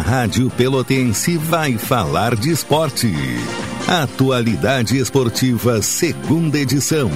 [0.00, 3.12] Rádio Pelotense vai falar de esporte.
[3.86, 7.10] Atualidade Esportiva, segunda edição.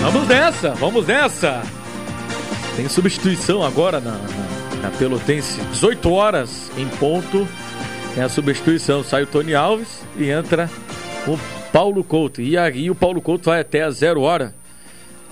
[0.00, 1.62] Vamos nessa, vamos nessa.
[2.76, 5.60] Tem substituição agora na, na, na Pelotense.
[5.72, 7.46] 18 horas em ponto.
[8.14, 9.02] Tem a substituição.
[9.02, 10.70] Sai o Tony Alves e entra
[11.26, 11.38] o
[11.72, 12.40] Paulo Couto.
[12.40, 14.59] E aí o Paulo Couto vai até a zero hora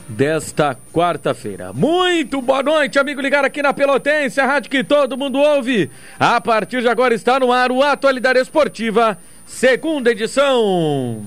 [0.08, 1.72] desta quarta-feira.
[1.72, 5.90] Muito boa noite, amigo ligado aqui na Pelotense, a rádio que todo mundo ouve.
[6.18, 11.22] A partir de agora está no ar o Atualidade Esportiva, segunda edição.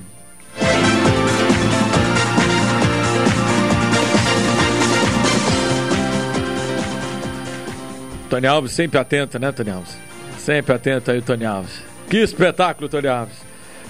[8.30, 9.98] Tony Alves sempre atento, né, Tony Alves?
[10.38, 11.84] Sempre atento aí, Tony Alves.
[12.10, 13.36] Que espetáculo, Tony Alves.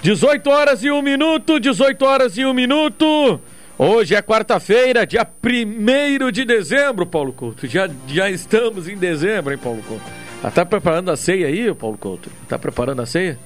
[0.01, 3.39] 18 horas e 1 minuto, 18 horas e 1 minuto.
[3.83, 7.65] Hoje é quarta-feira, dia 1 de dezembro, Paulo Couto.
[7.65, 10.03] Já, já estamos em dezembro, hein, Paulo Couto?
[10.43, 12.29] Já tá preparando a ceia aí, Paulo Couto?
[12.47, 13.39] Tá preparando a ceia?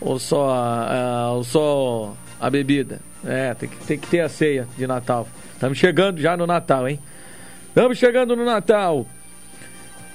[0.00, 3.00] Ou só a, a, ou só a bebida?
[3.24, 5.28] É, tem que, tem que ter a ceia de Natal.
[5.52, 6.98] Estamos chegando já no Natal, hein?
[7.68, 9.06] Estamos chegando no Natal.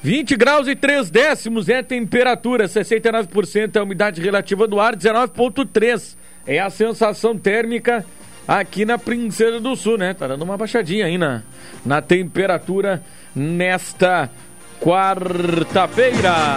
[0.04, 4.94] 20 graus e 3 décimos é a temperatura, 69% é a umidade relativa do ar,
[4.94, 8.06] 19,3 é a sensação térmica
[8.48, 10.14] aqui na Princesa do Sul, né?
[10.14, 11.44] Tá dando uma baixadinha aí na,
[11.86, 13.04] na temperatura
[13.36, 14.30] nesta
[14.80, 16.56] quarta-feira.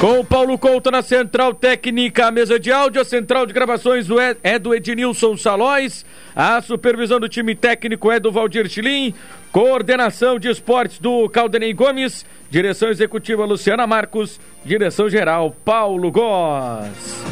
[0.00, 4.06] Com o Paulo Couto na central técnica, a mesa de áudio, a central de gravações
[4.42, 9.14] é do Ednilson Salóis, a supervisão do time técnico é do Valdir Chilim,
[9.50, 17.24] coordenação de esportes do Caldenei Gomes, direção executiva Luciana Marcos, direção geral Paulo Góes.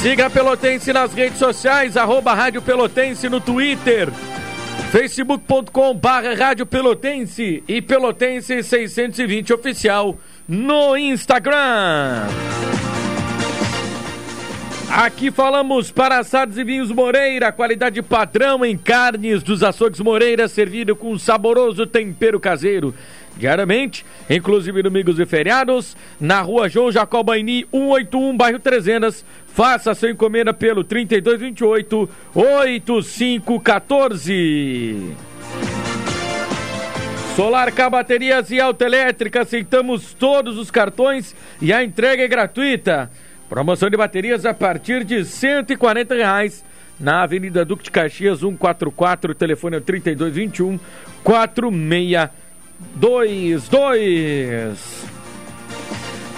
[0.00, 4.08] Siga a Pelotense nas redes sociais, arroba Rádio Pelotense no Twitter,
[4.92, 10.16] facebook.com barra Rádio Pelotense e Pelotense 620 Oficial
[10.46, 12.28] no Instagram.
[14.90, 20.94] Aqui falamos para assados e vinhos Moreira, qualidade padrão em carnes dos açougues Moreira, servido
[20.94, 22.94] com um saboroso tempero caseiro.
[23.38, 29.24] Diariamente, inclusive domingos e feriados, na rua João Jacobaini, 181, bairro Trezenas.
[29.46, 35.14] Faça sua encomenda pelo 3228 8514.
[37.36, 43.08] Solar K Baterias e Autoelétrica, aceitamos todos os cartões e a entrega é gratuita.
[43.48, 46.64] Promoção de baterias a partir de 140 reais
[46.98, 50.80] na Avenida Duque de Caxias 144, telefone é 3221
[53.00, 55.06] 4622.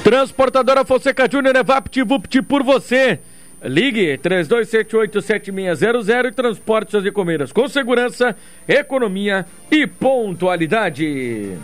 [0.02, 3.20] Transportadora Fonseca Júnior é VaptVupt por você.
[3.62, 8.34] Ligue 32787600 e transporte suas encomendas com segurança,
[8.66, 11.58] economia e pontualidade.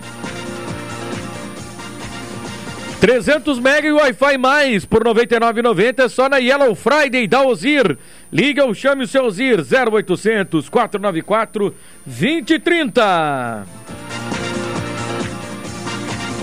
[3.00, 7.96] 300 mega e Wi-Fi mais por 99,90 só na Yellow Friday da Ozir.
[8.32, 13.64] Liga ou chame o seu Ozir 0800 494 2030.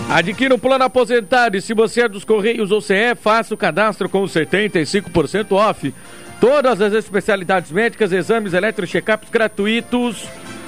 [0.09, 4.07] Adquira o plano aposentado e se você é dos Correios ou CE, faça o cadastro
[4.07, 5.93] com 75% off.
[6.39, 8.85] Todas as especialidades médicas, exames eletro
[9.31, 10.27] gratuitos.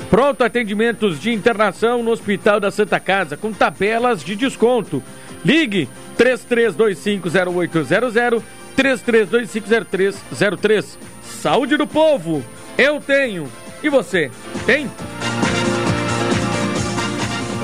[0.09, 5.03] Pronto atendimentos de internação no Hospital da Santa Casa, com tabelas de desconto.
[5.43, 8.41] Ligue 33250800,
[8.77, 10.97] 33250303.
[11.23, 12.43] Saúde do povo,
[12.77, 13.47] eu tenho.
[13.83, 14.31] E você,
[14.65, 14.89] tem?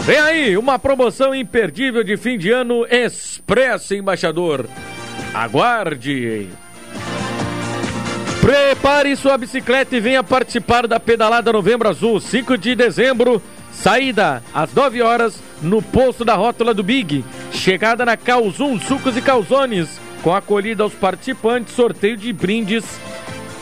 [0.03, 4.67] Vem aí, uma promoção imperdível de fim de ano Expresso Embaixador.
[5.31, 6.50] Aguarde!
[8.41, 13.39] Prepare sua bicicleta e venha participar da pedalada Novembro Azul, 5 de dezembro.
[13.72, 17.23] Saída às 9 horas no posto da rótula do Big.
[17.51, 20.00] Chegada na Calzum Sucos e Calzones.
[20.24, 23.00] Com acolhida aos participantes, sorteio de brindes.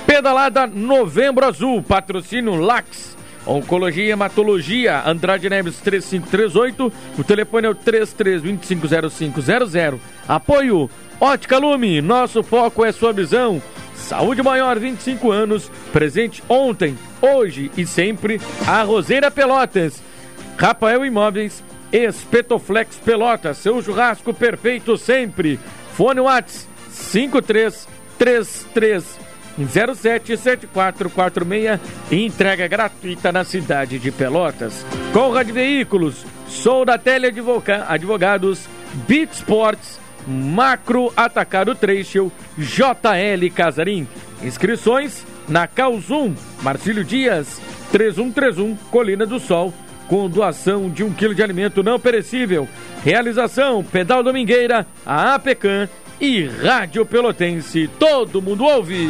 [0.08, 3.19] Pedalada Novembro Azul, patrocínio Lax.
[3.46, 10.00] Oncologia e Hematologia, Andrade Neves 3538, o telefone é o 33250500.
[10.28, 10.90] Apoio
[11.20, 13.60] Ótica Lume, nosso foco é sua visão.
[13.96, 20.02] Saúde Maior 25 anos, presente ontem, hoje e sempre, a Roseira Pelotas.
[20.58, 21.62] Rafael Imóveis,
[21.92, 25.60] Espetoflex Pelotas, seu churrasco perfeito sempre.
[25.94, 29.20] Fone Whats 5333
[29.66, 31.80] 077446
[32.12, 34.86] e entrega gratuita na cidade de Pelotas.
[35.14, 37.32] Conrad Veículos, Sou da Tele
[37.88, 38.68] Advogados,
[39.08, 44.08] Beat Sports, Macro Atacado Trecho, JL Casarim.
[44.44, 47.62] Inscrições na Calzum, Marcílio Dias,
[47.92, 49.74] 3131, Colina do Sol,
[50.08, 52.68] com doação de um quilo de alimento não perecível.
[53.04, 55.90] Realização, Pedal Domingueira, a APECAM
[56.20, 57.90] e Rádio Pelotense.
[58.00, 59.10] Todo mundo ouve!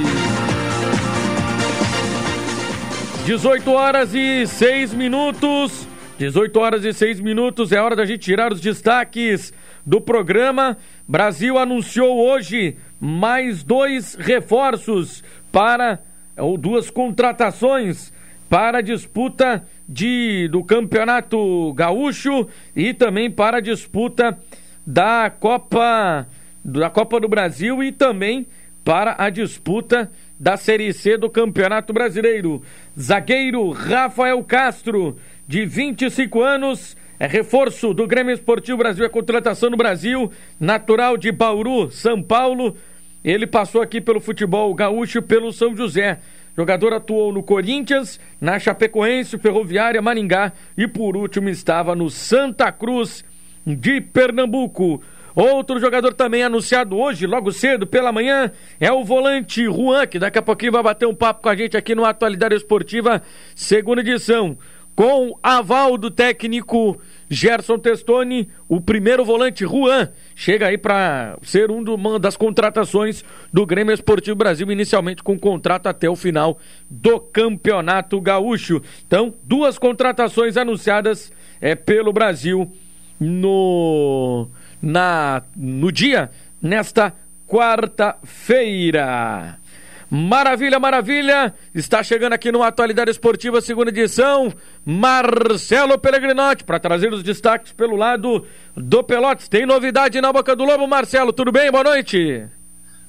[3.25, 5.87] 18 horas e 6 minutos.
[6.17, 7.71] 18 horas e 6 minutos.
[7.71, 9.53] É hora da gente tirar os destaques
[9.85, 10.77] do programa.
[11.07, 15.99] Brasil anunciou hoje mais dois reforços para,
[16.37, 18.11] ou duas contratações
[18.49, 24.37] para a disputa de, do Campeonato Gaúcho e também para a disputa
[24.85, 26.27] da Copa,
[26.77, 28.45] da Copa do Brasil e também
[28.83, 32.61] para a disputa da Série C do Campeonato Brasileiro.
[32.99, 35.17] Zagueiro Rafael Castro,
[35.47, 41.31] de 25 anos, é reforço do Grêmio Esportivo Brasil, é contratação no Brasil, natural de
[41.31, 42.75] Bauru, São Paulo.
[43.23, 46.19] Ele passou aqui pelo futebol gaúcho pelo São José.
[46.55, 53.23] Jogador atuou no Corinthians, na Chapecoense, Ferroviária, Maringá e por último estava no Santa Cruz
[53.65, 55.01] de Pernambuco.
[55.39, 60.37] Outro jogador também anunciado hoje, logo cedo, pela manhã, é o volante Juan, que daqui
[60.37, 63.23] a pouquinho vai bater um papo com a gente aqui no Atualidade Esportiva,
[63.55, 64.57] segunda edição.
[64.93, 66.99] Com aval do técnico
[67.29, 73.23] Gerson Testoni, o primeiro volante Juan chega aí para ser um do, uma das contratações
[73.53, 76.59] do Grêmio Esportivo Brasil, inicialmente com contrato até o final
[76.89, 78.81] do Campeonato Gaúcho.
[79.07, 81.31] Então, duas contratações anunciadas
[81.61, 82.69] é, pelo Brasil
[83.17, 84.49] no
[84.81, 86.31] na, no dia,
[86.61, 87.13] nesta
[87.47, 89.59] quarta-feira.
[90.11, 91.53] Maravilha, maravilha!
[91.73, 94.51] Está chegando aqui no Atualidade Esportiva, segunda edição,
[94.83, 98.43] Marcelo Pellegrinotti, para trazer os destaques pelo lado
[98.75, 99.47] do Pelotas.
[99.47, 101.69] Tem novidade na Boca do Lobo, Marcelo, tudo bem?
[101.69, 102.47] Boa noite!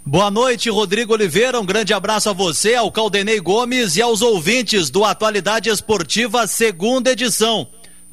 [0.04, 1.60] Boa noite, Rodrigo Oliveira.
[1.60, 7.12] Um grande abraço a você, ao Caldenei Gomes e aos ouvintes do Atualidade Esportiva, segunda
[7.12, 7.66] edição.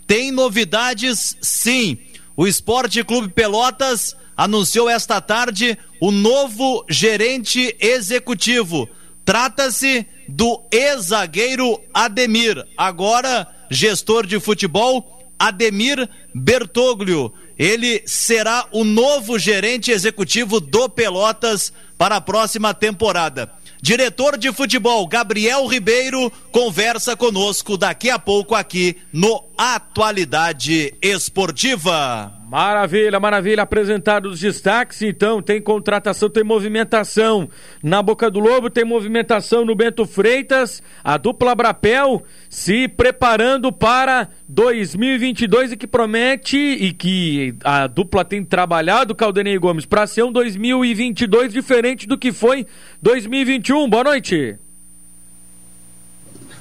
[0.06, 1.98] Tem novidades, sim.
[2.39, 8.88] O Esporte Clube Pelotas anunciou esta tarde o novo gerente executivo.
[9.25, 17.34] Trata-se do ex-zagueiro Ademir, agora gestor de futebol, Ademir Bertoglio.
[17.57, 23.51] Ele será o novo gerente executivo do Pelotas para a próxima temporada.
[23.81, 32.37] Diretor de futebol Gabriel Ribeiro conversa conosco daqui a pouco aqui no Atualidade Esportiva.
[32.50, 33.64] Maravilha, maravilha.
[33.64, 37.50] Apresentados os destaques, então, tem contratação, tem movimentação
[37.84, 44.30] na Boca do Lobo, tem movimentação no Bento Freitas, a dupla Brapel se preparando para
[44.48, 50.32] 2022 e que promete e que a dupla tem trabalhado, Caldenei Gomes, para ser um
[50.32, 52.66] 2022 diferente do que foi
[53.02, 53.90] 2021.
[53.90, 54.58] Boa noite.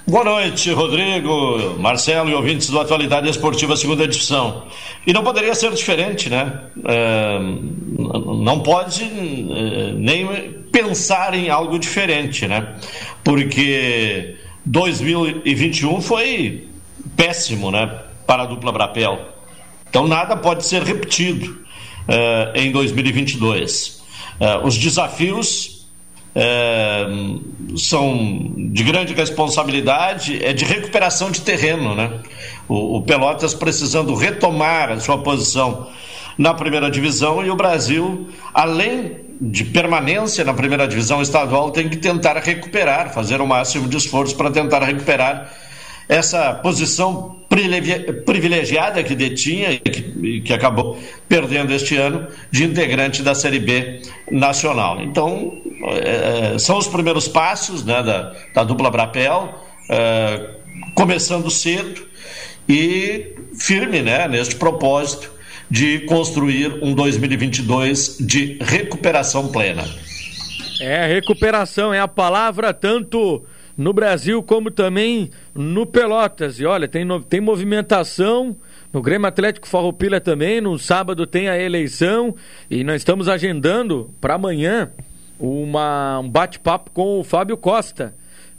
[0.09, 4.63] Boa noite, Rodrigo, Marcelo e ouvintes do Atualidade Esportiva Segunda Edição.
[5.05, 6.61] E não poderia ser diferente, né?
[6.85, 7.41] É,
[8.39, 12.77] não pode é, nem pensar em algo diferente, né?
[13.25, 16.69] Porque 2021 foi
[17.17, 17.93] péssimo, né?
[18.25, 19.19] Para a dupla Brapel.
[19.91, 21.65] Então nada pode ser repetido
[22.07, 24.05] é, em 2022.
[24.39, 25.76] É, os desafios
[26.39, 27.07] é,
[27.79, 32.21] são de grande responsabilidade, é de recuperação de terreno, né?
[32.69, 35.89] O, o, Pelotas precisando retomar a sua posição
[36.37, 41.97] na primeira divisão e o Brasil, além de permanência na primeira divisão estadual, tem que
[41.97, 45.51] tentar recuperar, fazer o máximo de esforço para tentar recuperar
[46.09, 47.37] essa posição
[48.25, 50.99] privilegiada que detinha e que, que, acabou
[51.29, 55.01] perdendo este ano de integrante da Série B nacional.
[55.01, 55.53] Então,
[56.03, 59.55] é, são os primeiros passos né, da, da dupla Brapel,
[59.91, 60.51] é,
[60.95, 62.07] começando cedo
[62.69, 65.31] e firme né, neste propósito
[65.71, 69.85] de construir um 2022 de recuperação plena.
[70.81, 73.45] É, recuperação é a palavra tanto
[73.77, 76.59] no Brasil como também no Pelotas.
[76.59, 78.57] E olha, tem, tem movimentação
[78.93, 80.61] no Grêmio Atlético Farroupilha também.
[80.61, 82.35] No sábado tem a eleição
[82.71, 84.91] e nós estamos agendando para amanhã
[85.39, 88.15] uma, um bate-papo com o Fábio Costa,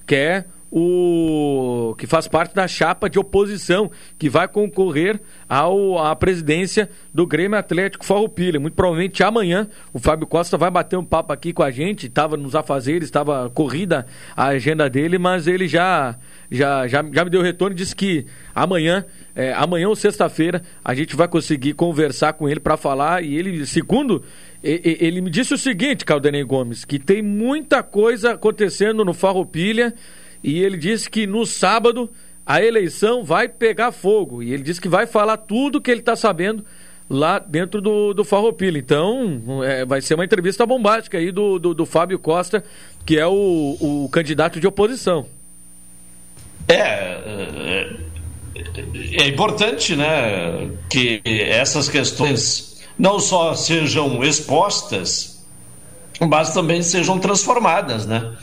[0.05, 6.15] que é o que faz parte da chapa de oposição que vai concorrer ao, à
[6.15, 8.59] presidência do Grêmio Atlético Farroupilha.
[8.59, 12.07] Muito provavelmente amanhã o Fábio Costa vai bater um papo aqui com a gente.
[12.07, 14.05] Estava nos afazeres, estava corrida
[14.35, 16.17] a agenda dele, mas ele já
[16.49, 19.05] já, já, já me deu retorno e disse que amanhã,
[19.35, 23.23] é, amanhã ou sexta-feira, a gente vai conseguir conversar com ele para falar.
[23.23, 24.23] E ele, segundo,
[24.63, 29.93] ele, me disse o seguinte, Caldenei Gomes, que tem muita coisa acontecendo no Farroupilha
[30.43, 32.09] e ele disse que no sábado
[32.45, 34.41] a eleição vai pegar fogo.
[34.41, 36.63] E ele disse que vai falar tudo que ele está sabendo
[37.09, 38.77] lá dentro do, do Farroupilha.
[38.77, 42.63] Então, é, vai ser uma entrevista bombástica aí do, do, do Fábio Costa,
[43.05, 45.25] que é o, o candidato de oposição.
[46.67, 47.95] É, é,
[49.21, 55.45] é importante, né, que essas questões não só sejam expostas,
[56.19, 58.35] mas também sejam transformadas, né?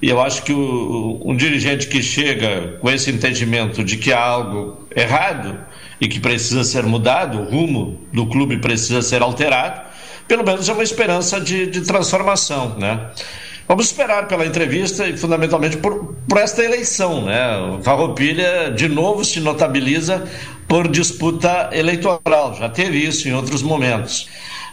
[0.00, 4.20] E eu acho que o, um dirigente que chega com esse entendimento de que há
[4.20, 5.58] algo errado
[6.00, 9.80] e que precisa ser mudado, o rumo do clube precisa ser alterado,
[10.28, 13.10] pelo menos é uma esperança de, de transformação, né?
[13.66, 17.78] Vamos esperar pela entrevista e fundamentalmente por, por esta eleição, né?
[17.82, 20.26] Farroupilha de novo se notabiliza
[20.66, 24.28] por disputa eleitoral, já teve isso em outros momentos.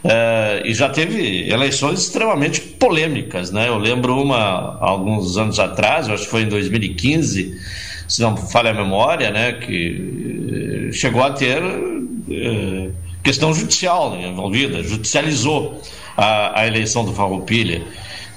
[0.06, 3.68] Uh, e já teve eleições extremamente polêmicas, né?
[3.68, 7.60] Eu lembro uma alguns anos atrás, acho que foi em 2015,
[8.08, 9.54] se não falha a memória, né?
[9.54, 12.94] Que chegou a ter uh,
[13.24, 15.82] questão judicial envolvida, judicializou
[16.16, 17.82] a, a eleição do Farroupilha.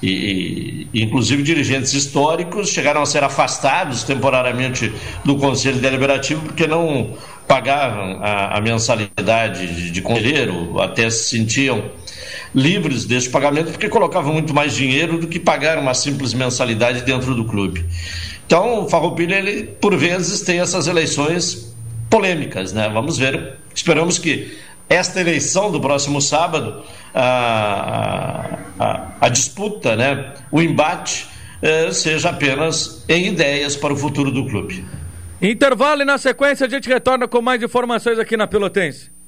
[0.01, 4.91] E, e, inclusive dirigentes históricos chegaram a ser afastados temporariamente
[5.23, 7.15] do Conselho Deliberativo porque não
[7.49, 11.83] pagavam a, a mensalidade de, de conselheiro, até se sentiam
[12.53, 17.33] livres desse pagamento porque colocavam muito mais dinheiro do que pagar uma simples mensalidade dentro
[17.33, 17.83] do clube.
[18.45, 21.75] Então, o Farroupilha, ele, por vezes, tem essas eleições
[22.07, 22.87] polêmicas, né?
[22.87, 23.55] Vamos ver.
[23.73, 24.55] Esperamos que
[24.87, 26.83] esta eleição do próximo sábado,
[27.15, 31.27] a, a, a disputa, né, o embate,
[31.61, 34.83] eh, seja apenas em ideias para o futuro do clube.
[35.41, 39.18] Intervalo e na sequência a gente retorna com mais informações aqui na Pelotense.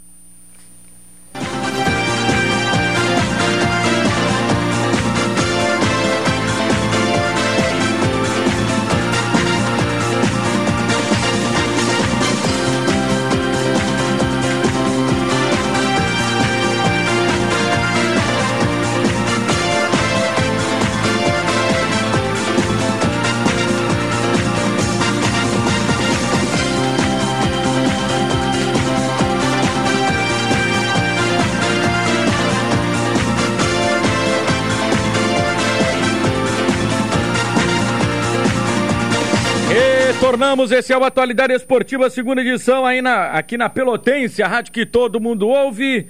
[40.32, 44.72] Retornamos, esse é o Atualidade Esportiva, segunda edição aí na, aqui na Pelotense, a rádio
[44.72, 46.08] que todo mundo ouve,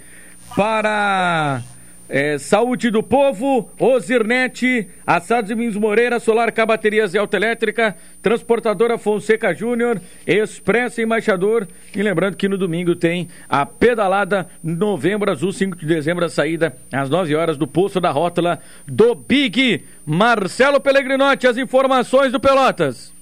[0.56, 1.64] para
[2.08, 9.00] é, Saúde do Povo, Ozirnet, Assados e Vinhos Moreira, Solar K Baterias e Autoelétrica, Transportadora
[9.00, 11.68] Fonseca Júnior, Expresso Embaixador.
[11.96, 16.78] E lembrando que no domingo tem a pedalada Novembro Azul, 5 de dezembro, a saída
[16.94, 19.84] às 9 horas do posto da rótula do Big.
[20.06, 23.20] Marcelo Pellegrinotti, as informações do Pelotas.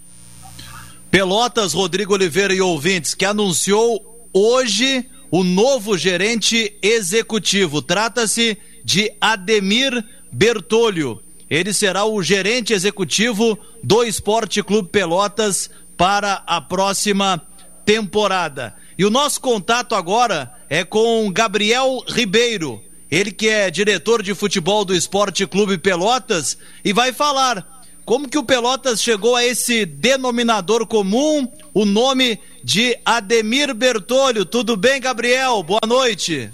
[1.11, 7.81] Pelotas, Rodrigo Oliveira e ouvintes, que anunciou hoje o novo gerente executivo.
[7.81, 11.21] Trata-se de Ademir Bertolho.
[11.49, 17.41] Ele será o gerente executivo do Esporte Clube Pelotas para a próxima
[17.83, 18.75] temporada.
[18.95, 24.85] E o nosso contato agora é com Gabriel Ribeiro, ele que é diretor de futebol
[24.85, 27.78] do Esporte Clube Pelotas e vai falar
[28.09, 34.45] como que o Pelotas chegou a esse denominador comum, o nome de Ademir Bertolho?
[34.45, 35.61] Tudo bem, Gabriel?
[35.61, 36.51] Boa noite.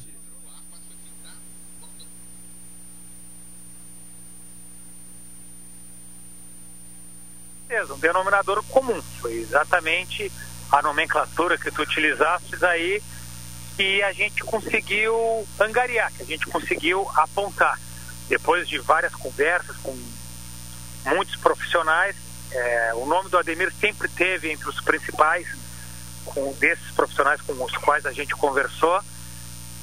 [7.90, 9.02] Um denominador comum.
[9.22, 10.30] Foi exatamente
[10.70, 13.02] a nomenclatura que tu utilizaste aí
[13.78, 17.80] que a gente conseguiu angariar, que a gente conseguiu apontar.
[18.28, 19.96] Depois de várias conversas com
[21.06, 22.16] muitos profissionais.
[22.52, 25.48] É, o nome do Ademir sempre teve entre os principais
[26.26, 29.00] com desses profissionais com os quais a gente conversou.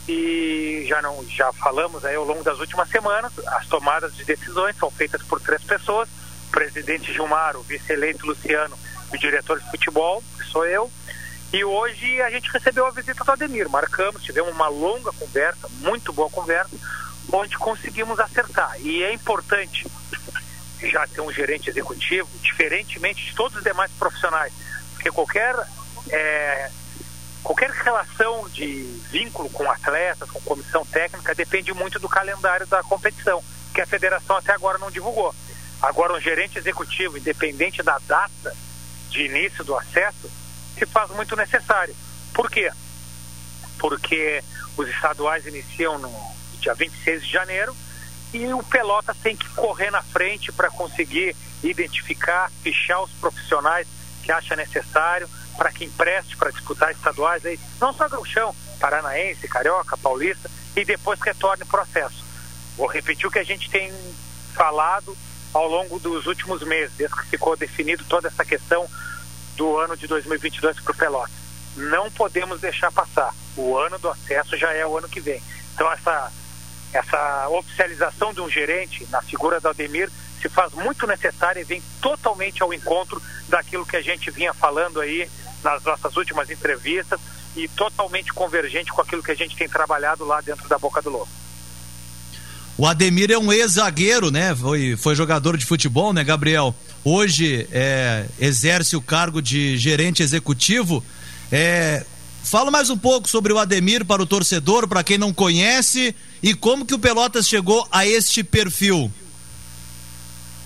[0.09, 4.76] E já não já falamos aí ao longo das últimas semanas as tomadas de decisões
[4.76, 6.09] são feitas por três pessoas.
[6.49, 8.76] O presidente Gilmar o vice-eleito Luciano
[9.12, 10.91] o diretor de futebol que sou eu.
[11.52, 13.69] E hoje a gente recebeu a visita do Ademir.
[13.69, 16.75] Marcamos tivemos uma longa conversa muito boa conversa
[17.31, 18.75] onde conseguimos acertar.
[18.81, 19.87] E é importante
[20.89, 24.53] já ter um gerente executivo diferentemente de todos os demais profissionais,
[24.95, 25.55] porque qualquer
[26.11, 26.71] é,
[27.43, 33.43] qualquer relação de vínculo com atletas, com comissão técnica, depende muito do calendário da competição,
[33.75, 35.35] que a federação até agora não divulgou.
[35.81, 38.55] Agora, um gerente executivo, independente da data
[39.11, 40.31] de início do acesso,
[40.79, 41.95] se faz muito necessário.
[42.33, 42.71] Por quê?
[43.79, 44.43] Porque
[44.77, 46.11] os estaduais iniciam no
[46.61, 47.77] dia 26 de janeiro
[48.33, 53.87] e o Pelotas tem que correr na frente para conseguir identificar, fichar os profissionais
[54.23, 59.97] que acha necessário para que empreste para disputar estaduais aí, não só Gauchão, Paranaense, Carioca,
[59.97, 62.25] Paulista, e depois retorne o processo.
[62.77, 63.93] Vou repetir o que a gente tem
[64.55, 65.17] falado
[65.53, 68.89] ao longo dos últimos meses, desde que ficou definido toda essa questão
[69.57, 71.43] do ano de 2022 para o Pelotas.
[71.77, 73.35] Não podemos deixar passar.
[73.57, 75.43] O ano do acesso já é o ano que vem.
[75.75, 76.33] Então essa
[76.92, 81.82] essa oficialização de um gerente na figura do Ademir se faz muito necessária e vem
[82.00, 85.28] totalmente ao encontro daquilo que a gente vinha falando aí
[85.62, 87.20] nas nossas últimas entrevistas
[87.56, 91.11] e totalmente convergente com aquilo que a gente tem trabalhado lá dentro da Boca do
[91.11, 91.28] Lobo.
[92.76, 94.54] O Ademir é um ex-zagueiro, né?
[94.56, 96.75] Foi, foi jogador de futebol, né, Gabriel?
[97.04, 101.04] Hoje é, exerce o cargo de gerente executivo.
[101.50, 102.04] É,
[102.42, 106.54] fala mais um pouco sobre o Ademir para o torcedor, para quem não conhece, e
[106.54, 109.12] como que o Pelotas chegou a este perfil.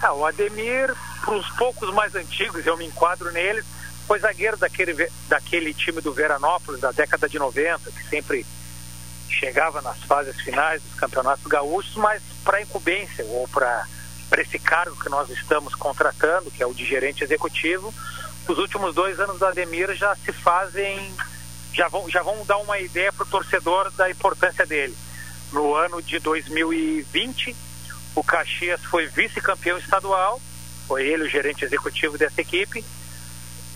[0.01, 3.65] Ah, o Ademir, para os poucos mais antigos, eu me enquadro neles,
[4.07, 8.47] foi zagueiro daquele, daquele time do Veranópolis da década de 90, que sempre
[9.29, 13.87] chegava nas fases finais dos campeonatos gaúchos, mas para incumbência ou para
[14.39, 17.93] esse cargo que nós estamos contratando, que é o de gerente executivo,
[18.49, 21.13] os últimos dois anos do Ademir já se fazem,
[21.75, 24.97] já vão, já vão dar uma ideia para o torcedor da importância dele.
[25.53, 27.55] No ano de 2020,
[28.15, 30.41] o Caxias foi vice-campeão estadual,
[30.87, 32.85] foi ele o gerente executivo dessa equipe.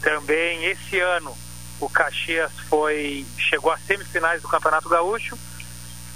[0.03, 1.37] Também esse ano
[1.81, 5.39] o Caxias foi chegou às semifinais do Campeonato Gaúcho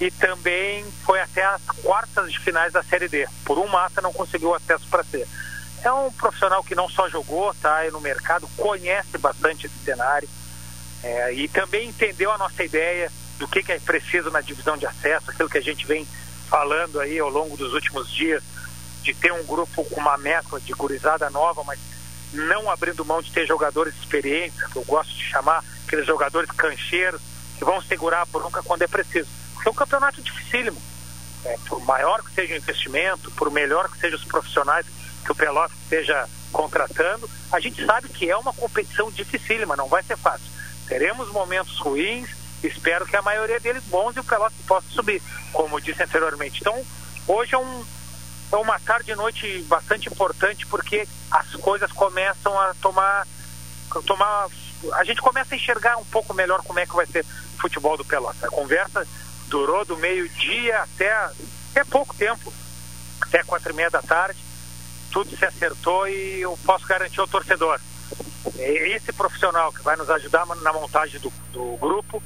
[0.00, 3.28] e também foi até as quartas de finais da Série D.
[3.44, 5.26] Por um mata não conseguiu acesso para ser.
[5.82, 10.28] É um profissional que não só jogou, tá aí no mercado, conhece bastante esse cenário
[11.02, 14.86] é, e também entendeu a nossa ideia do que, que é preciso na divisão de
[14.86, 16.06] acesso, aquilo que a gente vem
[16.48, 18.42] falando aí ao longo dos últimos dias,
[19.02, 21.78] de ter um grupo com uma mescla de gurizada nova, mas
[22.32, 27.20] não abrindo mão de ter jogadores experientes, que eu gosto de chamar aqueles jogadores cancheiros,
[27.58, 29.28] que vão segurar a bronca quando é preciso.
[29.54, 30.80] Porque é um campeonato dificílimo.
[31.44, 34.86] É, por maior que seja o investimento, por melhor que sejam os profissionais
[35.25, 40.02] que o Pelotas esteja contratando, a gente sabe que é uma competição dificílima, não vai
[40.02, 40.47] ser fácil.
[40.86, 42.30] Teremos momentos ruins,
[42.66, 45.22] espero que a maioria deles bons e o Pelotas possa subir,
[45.52, 46.60] como disse anteriormente.
[46.60, 46.84] Então,
[47.26, 47.84] hoje é, um,
[48.52, 53.26] é uma tarde e noite bastante importante porque as coisas começam a tomar,
[54.06, 54.48] tomar.
[54.94, 57.96] A gente começa a enxergar um pouco melhor como é que vai ser o futebol
[57.96, 58.44] do Pelotas.
[58.44, 59.06] A conversa
[59.48, 62.52] durou do meio-dia até, até pouco tempo,
[63.20, 64.42] até quatro e meia da tarde.
[65.12, 67.78] Tudo se acertou e eu posso garantir ao torcedor.
[68.58, 72.22] É esse profissional que vai nos ajudar na montagem do, do grupo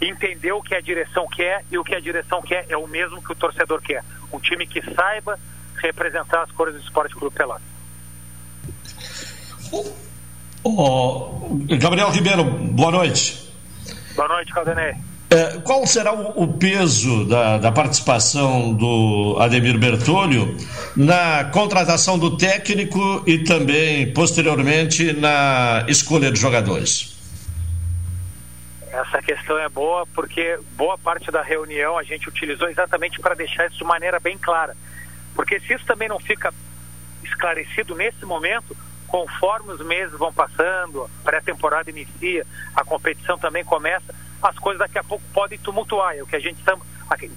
[0.00, 3.22] entender o que a direção quer e o que a direção quer é o mesmo
[3.22, 4.02] que o torcedor quer.
[4.32, 5.38] Um time que saiba
[5.76, 7.62] representar as cores do Esporte Clube Pelotas.
[10.62, 13.50] Oh, Gabriel Ribeiro, boa noite.
[14.14, 14.94] Boa noite, Caldenei.
[15.30, 20.56] É, qual será o, o peso da, da, participação do Ademir Bertolho
[20.96, 27.19] na contratação do técnico e também, posteriormente, na escolha de jogadores?
[28.92, 33.66] Essa questão é boa porque boa parte da reunião a gente utilizou exatamente para deixar
[33.66, 34.76] isso de maneira bem clara.
[35.34, 36.52] Porque se isso também não fica
[37.22, 38.76] esclarecido nesse momento,
[39.06, 44.98] conforme os meses vão passando, a pré-temporada inicia, a competição também começa, as coisas daqui
[44.98, 46.84] a pouco podem tumultuar, é o que a gente chama,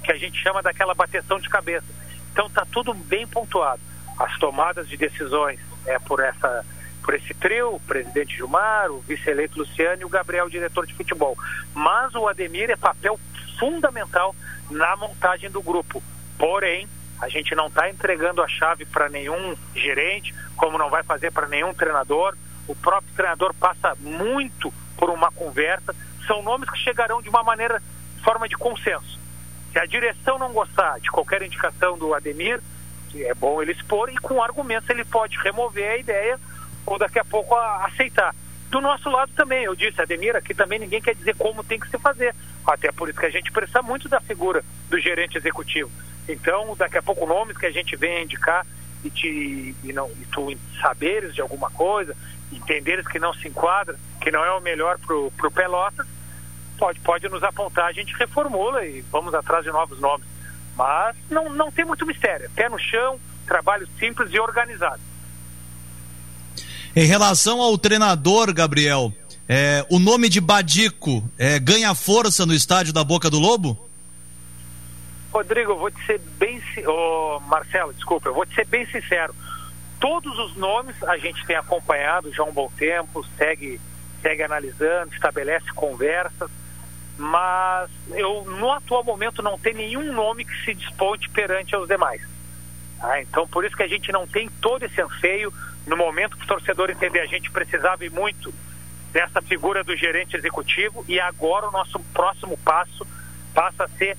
[0.04, 1.88] que a gente chama daquela bateção de cabeça.
[2.32, 3.82] Então está tudo bem pontuado.
[4.18, 6.66] As tomadas de decisões é por essa
[7.04, 11.38] por esse trio, o presidente Gilmar, o vice-eleito Luciano e o Gabriel, diretor de futebol.
[11.74, 13.20] Mas o Ademir é papel
[13.60, 14.34] fundamental
[14.72, 16.02] na montagem do grupo.
[16.38, 16.88] Porém,
[17.22, 21.48] a gente não está entregando a chave para nenhum gerente, como não vai fazer para
[21.48, 22.36] nenhum treinador.
[22.68, 25.94] O próprio treinador passa muito por uma conversa.
[26.26, 27.84] São nomes que chegarão de uma maneira,
[28.24, 29.20] forma de consenso.
[29.72, 32.62] Se a direção não gostar de qualquer indicação do Ademir,
[33.16, 36.40] é bom ele expor e com argumentos ele pode remover a ideia
[36.86, 38.36] ou daqui a pouco a, aceitar.
[38.70, 41.90] Do nosso lado também, eu disse, Ademir, aqui também ninguém quer dizer como tem que
[41.90, 42.34] se fazer.
[42.66, 45.92] Até por isso que a gente precisa muito da figura do gerente executivo.
[46.28, 48.66] Então, daqui a pouco, nomes que a gente vem indicar,
[49.04, 52.16] e, te, e, não, e tu saberes de alguma coisa,
[52.52, 56.08] entenderes que não se enquadra, que não é o melhor para o Pelotas,
[56.78, 60.26] pode, pode nos apontar, a gente reformula e vamos atrás de novos nomes.
[60.76, 62.50] Mas não, não tem muito mistério.
[62.56, 65.02] Pé no chão, trabalho simples e organizado.
[66.96, 69.12] Em relação ao treinador, Gabriel,
[69.50, 73.90] é, o nome de Badico é, ganha força no estádio da Boca do Lobo?
[75.32, 76.62] Rodrigo, eu vou te ser bem.
[76.88, 79.34] Oh, Marcelo, desculpa, eu vou te ser bem sincero.
[80.00, 83.82] Todos os nomes a gente tem acompanhado já há um bom tempo, segue,
[84.22, 86.50] segue analisando, estabelece conversas
[87.18, 92.22] mas eu no atual momento não tem nenhum nome que se desponte perante aos demais.
[93.00, 95.54] Ah, então por isso que a gente não tem todo esse anseio
[95.86, 98.54] no momento que o torcedor entender a gente precisava e muito
[99.12, 103.06] dessa figura do gerente executivo e agora o nosso próximo passo
[103.54, 104.18] passa a ser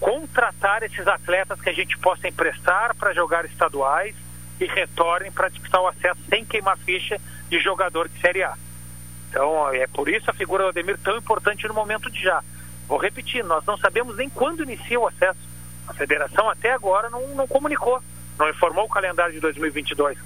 [0.00, 4.14] contratar esses atletas que a gente possa emprestar para jogar estaduais
[4.58, 8.56] e retornem para disputar o acesso sem queimar ficha de jogador de Série A.
[9.28, 12.42] Então, é por isso a figura do Ademir tão importante no momento de já.
[12.88, 15.38] Vou repetir, nós não sabemos nem quando inicia o acesso.
[15.86, 18.02] A federação até agora não, não comunicou,
[18.38, 20.18] não informou o calendário de 2022.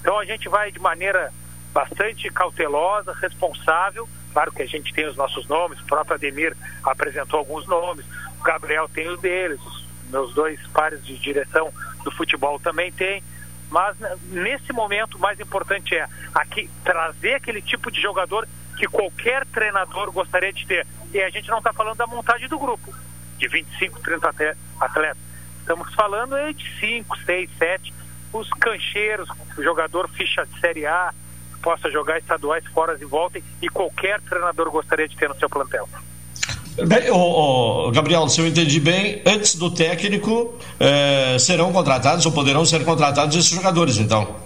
[0.00, 1.32] Então a gente vai de maneira
[1.72, 4.08] bastante cautelosa, responsável.
[4.32, 8.04] Claro que a gente tem os nossos nomes, o próprio Ademir apresentou alguns nomes,
[8.38, 11.72] o Gabriel tem os deles, os meus dois pares de direção
[12.04, 13.22] do futebol também tem.
[13.70, 18.86] Mas né, nesse momento, o mais importante é aqui trazer aquele tipo de jogador que
[18.86, 20.86] qualquer treinador gostaria de ter.
[21.12, 22.92] E a gente não está falando da montagem do grupo,
[23.36, 24.28] de 25, 30
[24.80, 25.22] atletas.
[25.60, 27.94] Estamos falando de 5, 6, 7,
[28.32, 31.12] os cancheiros, o jogador ficha de Série A,
[31.62, 35.88] possa jogar estaduais fora e voltem, e qualquer treinador gostaria de ter no seu plantel.
[36.86, 37.02] Bem,
[37.92, 43.36] Gabriel, se eu entendi bem, antes do técnico eh, serão contratados ou poderão ser contratados
[43.36, 44.36] esses jogadores, então.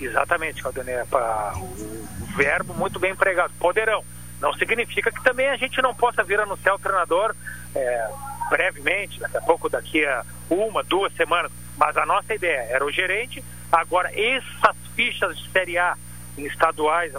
[0.00, 0.96] Exatamente, Caldanei.
[0.96, 3.52] O verbo muito bem empregado.
[3.60, 4.02] Poderão.
[4.40, 7.32] Não significa que também a gente não possa vir anunciar o treinador
[7.74, 8.08] é,
[8.50, 11.52] brevemente, daqui a pouco, daqui a uma, duas semanas.
[11.76, 13.42] Mas a nossa ideia era o gerente.
[13.70, 15.96] Agora, essas fichas de Série A
[16.36, 17.12] estaduais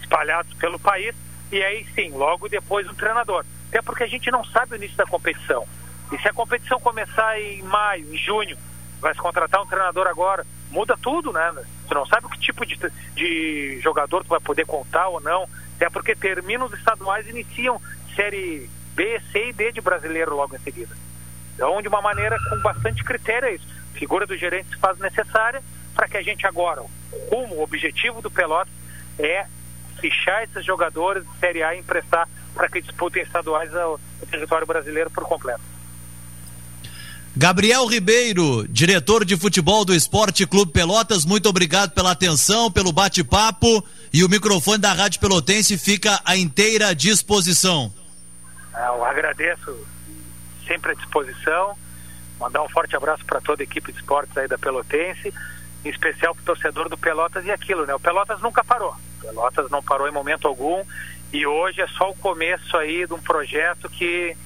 [0.00, 1.14] espalhados pelo país,
[1.50, 3.44] e aí sim, logo depois o treinador.
[3.68, 5.66] Até porque a gente não sabe o início da competição.
[6.12, 8.56] E se a competição começar em maio, em junho,
[9.00, 11.52] vai se contratar um treinador agora, muda tudo, né?
[11.88, 12.78] Tu não sabe o que tipo de,
[13.14, 15.48] de jogador tu vai poder contar ou não.
[15.76, 17.80] Até porque terminam os estaduais e iniciam
[18.14, 20.96] série B, C e D de brasileiro logo em seguida.
[21.54, 23.66] Então, de uma maneira com bastante critério é isso.
[23.94, 25.62] A figura do gerente se faz necessária
[25.94, 26.88] para que a gente agora, o
[27.30, 28.72] rumo, o objetivo do Pelotas
[29.18, 29.46] é
[30.00, 33.98] fichar esses jogadores de Série A e emprestar para que disputem estaduais ao,
[34.30, 35.60] território brasileiro por completo.
[37.36, 43.84] Gabriel Ribeiro, diretor de futebol do Esporte Clube Pelotas, muito obrigado pela atenção, pelo bate-papo
[44.12, 47.92] e o microfone da Rádio Pelotense fica à inteira disposição.
[48.72, 49.76] Ah, eu agradeço,
[50.66, 51.76] sempre à disposição.
[52.38, 55.32] Mandar um forte abraço para toda a equipe de esportes aí da Pelotense,
[55.84, 57.94] em especial para o torcedor do Pelotas e aquilo, né?
[57.94, 58.94] O Pelotas nunca parou.
[59.18, 60.84] O Pelotas não parou em momento algum
[61.32, 64.36] e hoje é só o começo aí de um projeto que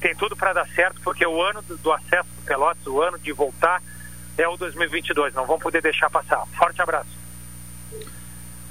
[0.00, 3.18] tem tudo para dar certo, porque o ano do, do acesso do Pelotas, o ano
[3.18, 3.80] de voltar,
[4.36, 5.34] é o 2022.
[5.34, 6.44] Não vamos poder deixar passar.
[6.58, 7.21] Forte abraço.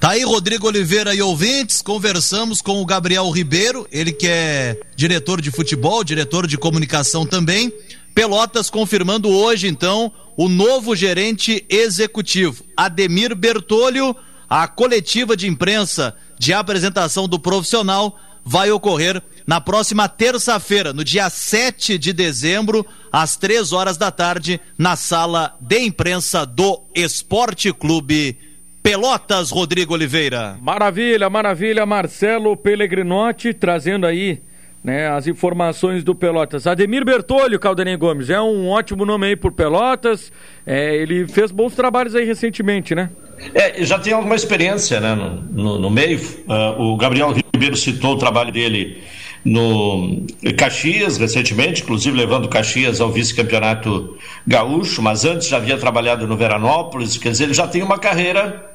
[0.02, 5.40] Tá aí Rodrigo Oliveira e ouvintes, conversamos com o Gabriel Ribeiro, ele que é diretor
[5.40, 7.72] de futebol, diretor de comunicação também.
[8.16, 14.16] Pelotas confirmando hoje, então, o novo gerente executivo, Ademir Bertolho.
[14.50, 21.30] A coletiva de imprensa de apresentação do profissional vai ocorrer na próxima terça-feira, no dia
[21.30, 28.50] 7 de dezembro, às três horas da tarde, na sala de imprensa do Esporte Clube
[28.84, 30.58] Pelotas, Rodrigo Oliveira.
[30.60, 34.42] Maravilha, maravilha, Marcelo Pellegrinotti trazendo aí
[34.84, 36.66] né, as informações do Pelotas.
[36.66, 40.32] Ademir Bertolho, Caldanei Gomes, é um ótimo nome aí por Pelotas,
[40.66, 43.12] é, ele fez bons trabalhos aí recentemente, né?
[43.54, 46.20] É, já tem alguma experiência né, no, no, no meio.
[46.20, 49.02] Uh, o Gabriel Ribeiro citou o trabalho dele
[49.44, 50.26] no
[50.58, 57.18] Caxias recentemente, inclusive levando Caxias ao vice-campeonato gaúcho, mas antes já havia trabalhado no Veranópolis,
[57.18, 58.72] quer dizer, ele já tem uma carreira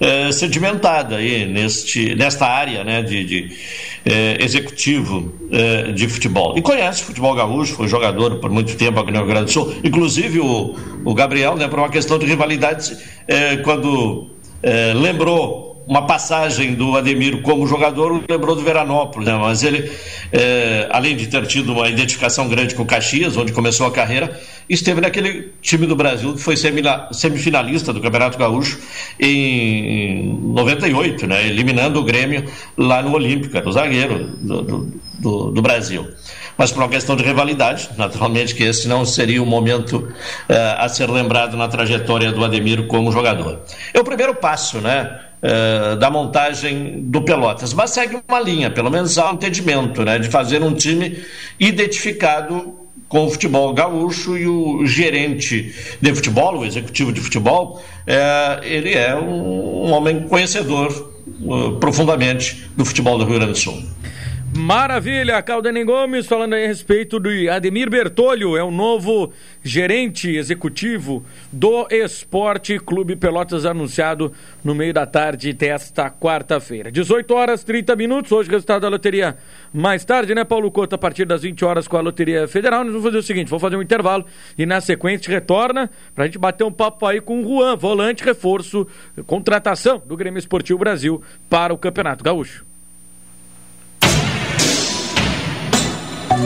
[0.00, 3.56] é, sedimentada aí neste, nesta área né, de, de
[4.04, 6.56] é, executivo é, de futebol.
[6.56, 9.52] E conhece o futebol gaúcho, foi jogador por muito tempo aqui no Rio Grande do
[9.52, 9.74] Sul.
[9.82, 10.74] Inclusive o,
[11.04, 12.96] o Gabriel, né, por uma questão de rivalidade,
[13.64, 14.30] quando
[14.94, 19.36] lembrou uma passagem do Ademir como jogador lembrou do Veranópolis, né?
[19.36, 19.90] mas ele,
[20.32, 24.38] é, além de ter tido uma identificação grande com o Caxias, onde começou a carreira,
[24.68, 28.80] esteve naquele time do Brasil que foi semifinalista do Campeonato Gaúcho
[29.20, 31.46] em 98, né?
[31.46, 32.44] eliminando o Grêmio
[32.76, 36.06] lá no Olímpico, era o zagueiro do, do, do Brasil
[36.58, 40.88] mas por uma questão de rivalidade, naturalmente que esse não seria o momento uh, a
[40.88, 43.60] ser lembrado na trajetória do Ademir como jogador.
[43.92, 45.20] É o primeiro passo, né?
[45.46, 50.18] Uh, da montagem do Pelotas, mas segue uma linha, pelo menos há um entendimento, né,
[50.18, 51.22] de fazer um time
[51.60, 52.74] identificado
[53.08, 58.92] com o futebol gaúcho e o gerente de futebol, o executivo de futebol, é, ele
[58.94, 63.82] é um, um homem conhecedor uh, profundamente do futebol do Rio Grande do Sul.
[64.56, 69.30] Maravilha, Caldenem Gomes falando a respeito do Ademir Bertolho, é o novo
[69.62, 74.32] gerente executivo do Esporte Clube Pelotas, anunciado
[74.64, 76.90] no meio da tarde desta quarta-feira.
[76.90, 79.36] 18 horas 30 minutos, hoje resultado da loteria
[79.72, 82.82] mais tarde, né, Paulo Couto, a partir das 20 horas com a Loteria Federal.
[82.82, 84.24] Nós vamos fazer o seguinte, vou fazer um intervalo
[84.56, 88.86] e na sequência retorna pra gente bater um papo aí com o Juan, volante, reforço,
[89.26, 92.65] contratação do Grêmio Esportivo Brasil para o Campeonato Gaúcho.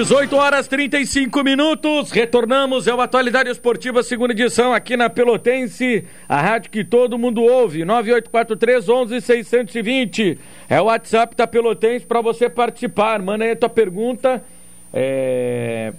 [0.00, 6.70] 18 horas 35 minutos, retornamos ao Atualidade Esportiva, segunda edição, aqui na Pelotense, a rádio
[6.70, 10.38] que todo mundo ouve, 9843 11620.
[10.70, 13.20] É o WhatsApp da Pelotense para você participar.
[13.20, 14.42] Manda aí a tua pergunta.
[14.90, 15.92] É...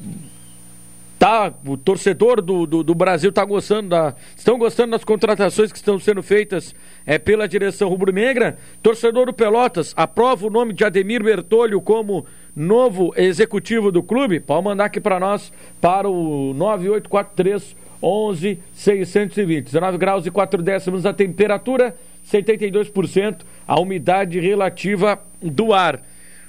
[1.22, 4.16] Tá, o torcedor do, do, do, Brasil tá gostando da.
[4.36, 6.74] Estão gostando das contratações que estão sendo feitas
[7.06, 8.58] é, pela direção rubro-negra.
[8.82, 14.64] Torcedor do Pelotas, aprova o nome de Ademir Bertolho como novo executivo do clube, pode
[14.64, 19.66] mandar aqui para nós para o 9843 11 620.
[19.66, 26.02] 19 graus e 4 décimos a temperatura, 72% a umidade relativa do ar.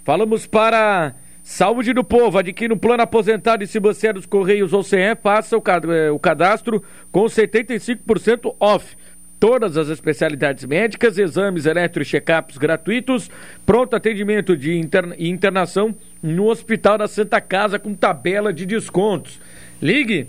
[0.03, 4.73] Falamos para Saúde do Povo, adquira um plano aposentado e se você é dos Correios
[4.73, 8.97] ou CE, faça eh, o cadastro com 75% off
[9.43, 13.29] todas as especialidades médicas, exames eletro e check-ups gratuitos,
[13.67, 19.41] pronto atendimento de interna internação no Hospital da Santa Casa com tabela de descontos.
[19.83, 20.29] Ligue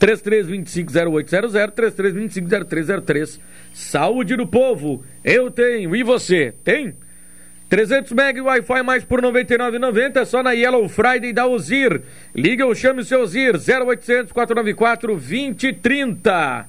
[0.00, 3.40] 33250800, 33250303.
[3.74, 6.94] Saúde do povo, eu tenho e você tem?
[7.68, 12.02] 300 MB Wi-Fi mais por 99,90 só na Yellow Friday da Ozir.
[12.34, 16.66] Liga ou chame o seu Ozir 0800 494 2030.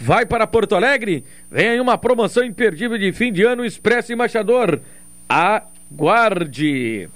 [0.00, 1.24] Vai para Porto Alegre?
[1.50, 4.80] Vem aí uma promoção imperdível de fim de ano Expresso Embaixador.
[5.28, 7.10] Aguarde!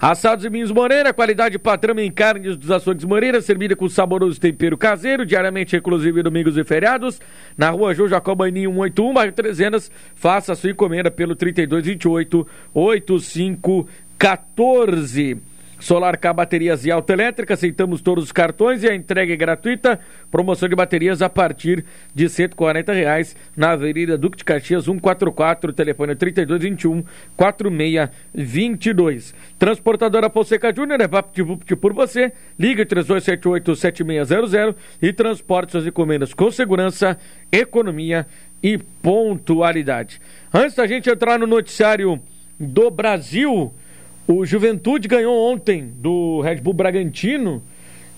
[0.00, 4.76] Assados e Minhos Moreira, qualidade patrão em carnes dos açougues Moreira, servida com saboroso tempero
[4.76, 7.18] caseiro, diariamente inclusive domingos e feriados,
[7.56, 15.55] na rua João Jacobaninho 181, bairro Trezenas, faça sua encomenda pelo 3228 8514.
[15.78, 20.00] Solar K Baterias e Autoelétrica, aceitamos todos os cartões e a entrega é gratuita.
[20.30, 21.84] Promoção de baterias a partir
[22.14, 27.04] de 140 reais na Avenida Duque de Caxias 144, telefone 3221
[27.36, 29.34] 4622.
[29.58, 32.32] Transportadora Fonseca Júnior é VaptVupt por você.
[32.58, 37.18] Liga 3278 7600 e transporte suas encomendas com segurança,
[37.52, 38.26] economia
[38.62, 40.20] e pontualidade.
[40.52, 42.20] Antes da gente entrar no noticiário
[42.58, 43.72] do Brasil,
[44.26, 47.62] o Juventude ganhou ontem do Red Bull Bragantino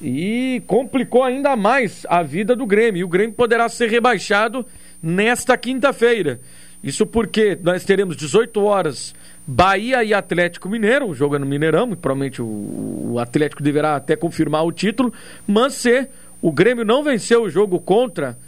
[0.00, 3.00] e complicou ainda mais a vida do Grêmio.
[3.00, 4.64] E o Grêmio poderá ser rebaixado
[5.02, 6.40] nesta quinta-feira.
[6.82, 9.14] Isso porque nós teremos 18 horas
[9.50, 14.14] Bahia e Atlético Mineiro, o jogo é no Mineirão, e provavelmente o, Atlético deverá até
[14.14, 15.10] confirmar o título,
[15.46, 16.06] mas se
[16.42, 18.38] o Grêmio não venceu o jogo contra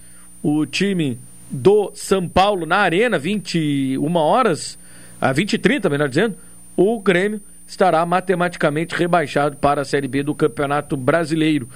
[0.42, 1.18] o time
[1.50, 4.78] do São Paulo na Arena, 21 horas,
[5.18, 6.36] a 20 e 30, melhor dizendo,
[6.76, 7.40] o Grêmio
[7.70, 11.68] estará matematicamente rebaixado para a Série B do Campeonato Brasileiro.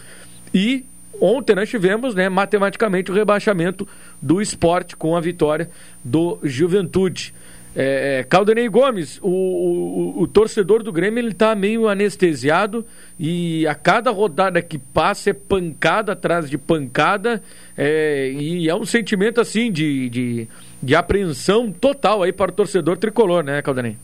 [0.52, 0.84] E
[1.20, 3.86] ontem nós tivemos, né, matematicamente, o rebaixamento
[4.20, 5.70] do esporte com a vitória
[6.02, 7.32] do Juventude.
[7.76, 12.84] É, é Caldenei Gomes, o, o, o, torcedor do Grêmio ele está meio anestesiado
[13.18, 17.42] e a cada rodada que passa é pancada atrás de pancada
[17.76, 20.48] é, e é um sentimento assim de, de
[20.84, 23.96] de apreensão total aí para o torcedor tricolor, né, Caldanei?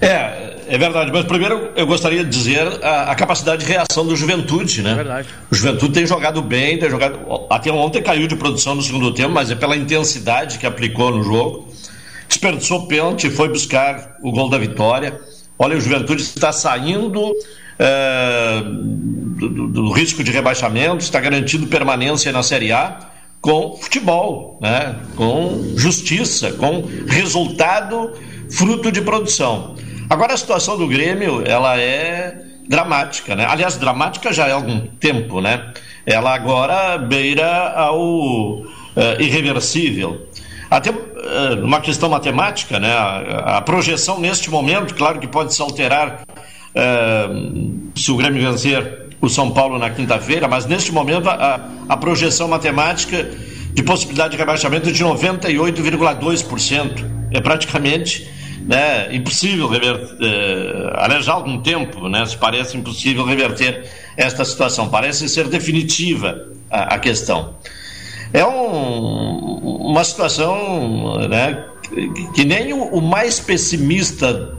[0.00, 1.10] É, é verdade.
[1.12, 4.92] Mas primeiro eu gostaria de dizer a, a, capacidade de reação do Juventude, né?
[4.92, 5.28] É verdade.
[5.50, 7.20] O Juventude tem jogado bem, tem jogado.
[7.50, 11.22] Até ontem caiu de produção no segundo tempo, mas é pela intensidade que aplicou no
[11.22, 11.68] jogo.
[12.28, 15.20] Desperdiçou pênalti, foi buscar o gol da vitória.
[15.58, 17.32] Olha, o Juventude está saindo
[17.78, 23.15] é, do, do, do risco de rebaixamento, está garantindo permanência na Série A
[23.46, 24.96] com futebol, né?
[25.14, 28.12] com justiça, com resultado
[28.50, 29.76] fruto de produção.
[30.10, 33.46] Agora a situação do Grêmio, ela é dramática, né?
[33.48, 35.72] Aliás, dramática já há algum tempo, né?
[36.04, 38.64] Ela agora beira ao uh,
[39.20, 40.26] irreversível.
[40.68, 42.92] Até uh, uma questão matemática, né?
[42.92, 46.24] A, a, projeção neste momento, claro que pode se alterar
[46.74, 51.96] uh, se o Grêmio vencer o São Paulo na quinta-feira, mas neste momento a, a
[51.96, 53.28] projeção matemática
[53.72, 57.16] de possibilidade de rebaixamento é de 98,2%.
[57.30, 58.28] É praticamente
[58.66, 63.84] né, impossível reverter, eh, aliás, há algum tempo, né, se parece impossível reverter
[64.16, 67.54] esta situação, parece ser definitiva a, a questão.
[68.32, 74.55] É um, uma situação né, que, que nem o, o mais pessimista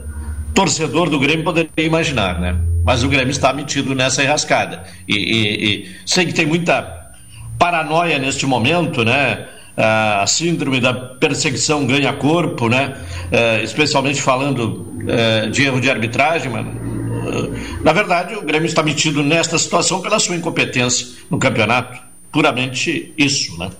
[0.58, 2.58] torcedor do Grêmio poderia imaginar, né?
[2.84, 4.82] Mas o Grêmio está metido nessa enrascada.
[5.06, 7.12] E, e, e sei que tem muita
[7.56, 9.46] paranoia neste momento, né?
[9.76, 12.96] A síndrome da perseguição ganha corpo, né?
[13.30, 18.82] É, especialmente falando é, de erro de arbitragem, mas é, na verdade o Grêmio está
[18.82, 22.00] metido nesta situação pela sua incompetência no campeonato.
[22.32, 23.70] Puramente isso, né?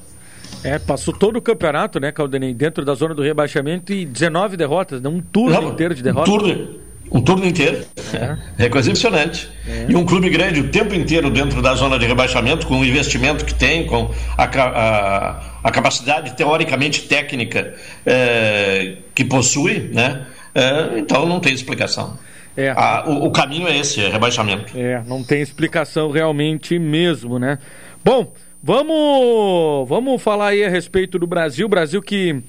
[0.65, 5.01] É, passou todo o campeonato, né, Caldenei, dentro da zona do rebaixamento e 19 derrotas,
[5.01, 5.09] né?
[5.09, 6.33] um turno Não, inteiro de derrotas.
[6.33, 6.69] Um turno,
[7.11, 7.85] um turno inteiro.
[8.13, 9.49] É, é coisa impressionante.
[9.67, 9.87] É.
[9.89, 13.45] E um clube grande o tempo inteiro dentro da zona de rebaixamento, com o investimento
[13.45, 20.27] que tem, com a, a, a capacidade teoricamente técnica é, que possui, né?
[20.55, 22.19] É, então não tem explicação.
[22.57, 22.75] É.
[23.07, 24.77] O, o, caminho é esse, é rebaixamento.
[24.77, 27.59] É, não tem explicação realmente mesmo, né?
[28.05, 31.69] Bom, Vamos, vamos falar aí a respeito do Brasil.
[31.69, 32.43] Brasil que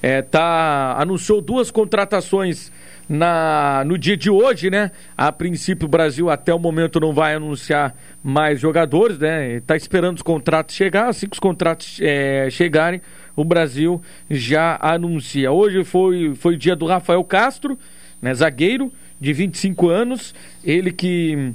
[0.00, 2.72] é, tá, anunciou duas contratações
[3.06, 4.90] na, no dia de hoje, né?
[5.14, 9.56] A princípio, o Brasil até o momento não vai anunciar mais jogadores, né?
[9.56, 11.08] Está esperando os contratos chegar.
[11.08, 13.02] Assim que os contratos é, chegarem,
[13.36, 15.52] o Brasil já anuncia.
[15.52, 17.78] Hoje foi, foi dia do Rafael Castro,
[18.20, 18.32] né?
[18.32, 20.34] zagueiro de 25 anos.
[20.64, 21.52] Ele que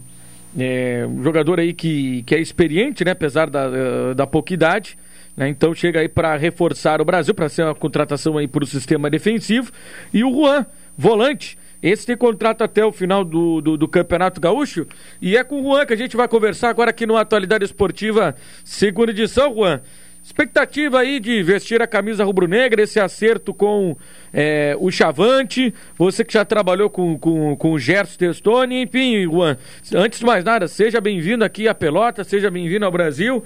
[0.57, 3.11] é, um jogador aí que, que é experiente, né?
[3.11, 4.97] Apesar da, eh, da pouca idade.
[5.37, 8.67] Né, então chega aí para reforçar o Brasil, para ser uma contratação aí para o
[8.67, 9.71] sistema defensivo.
[10.13, 10.65] E o Juan,
[10.97, 11.57] volante.
[11.81, 14.85] Esse tem contrato até o final do, do, do, Campeonato Gaúcho.
[15.21, 18.35] E é com o Juan que a gente vai conversar agora aqui no Atualidade Esportiva,
[18.65, 19.81] segunda edição, Juan.
[20.23, 23.95] Expectativa aí de vestir a camisa rubro-negra, esse acerto com
[24.33, 29.57] é, o Chavante, você que já trabalhou com, com, com o Gerson Testoni, enfim, Juan,
[29.95, 33.43] antes de mais nada, seja bem-vindo aqui a Pelota, seja bem-vindo ao Brasil.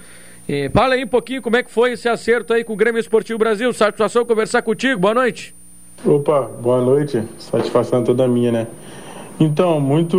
[0.47, 2.99] É, fala aí um pouquinho como é que foi esse acerto aí com o Grêmio
[2.99, 3.71] Esportivo Brasil.
[3.71, 5.55] Satisfação conversar contigo, boa noite.
[6.05, 7.23] Opa, boa noite.
[7.37, 8.67] Satisfação toda minha, né?
[9.39, 10.17] Então, muito,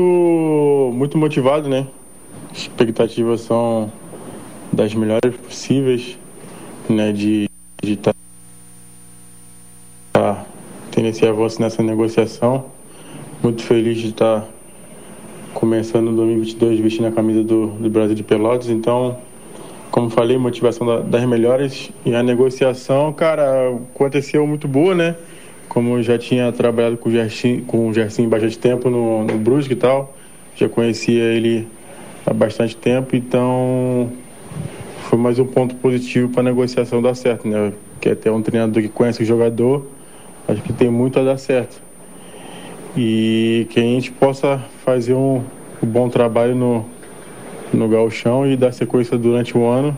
[0.94, 1.86] muito motivado, né?
[2.54, 3.92] Expectativas são
[4.72, 6.18] das melhores possíveis
[6.88, 7.48] né, de
[7.82, 8.14] estar
[10.12, 10.46] tá,
[10.90, 12.66] tendo esse avanço nessa negociação.
[13.42, 14.48] Muito feliz de estar tá
[15.52, 18.68] começando no 2022 vestindo a camisa do, do Brasil de Pelotas.
[18.68, 19.18] Então,
[19.90, 25.16] como falei, motivação da, das melhores e a negociação, cara, aconteceu muito boa, né?
[25.68, 27.92] Como eu já tinha trabalhado com o Gersin, com o
[28.28, 30.14] bastante tempo no, no Brusque e tal,
[30.56, 31.66] já conhecia ele
[32.26, 34.12] há bastante tempo, então
[35.04, 37.72] foi mais um ponto positivo para a negociação dar certo, né?
[38.00, 39.86] Que é ter um treinador que conhece o jogador,
[40.48, 41.82] acho que tem muito a dar certo.
[42.96, 45.42] E que a gente possa fazer um,
[45.82, 46.84] um bom trabalho no,
[47.72, 49.96] no galchão e dar sequência durante o ano.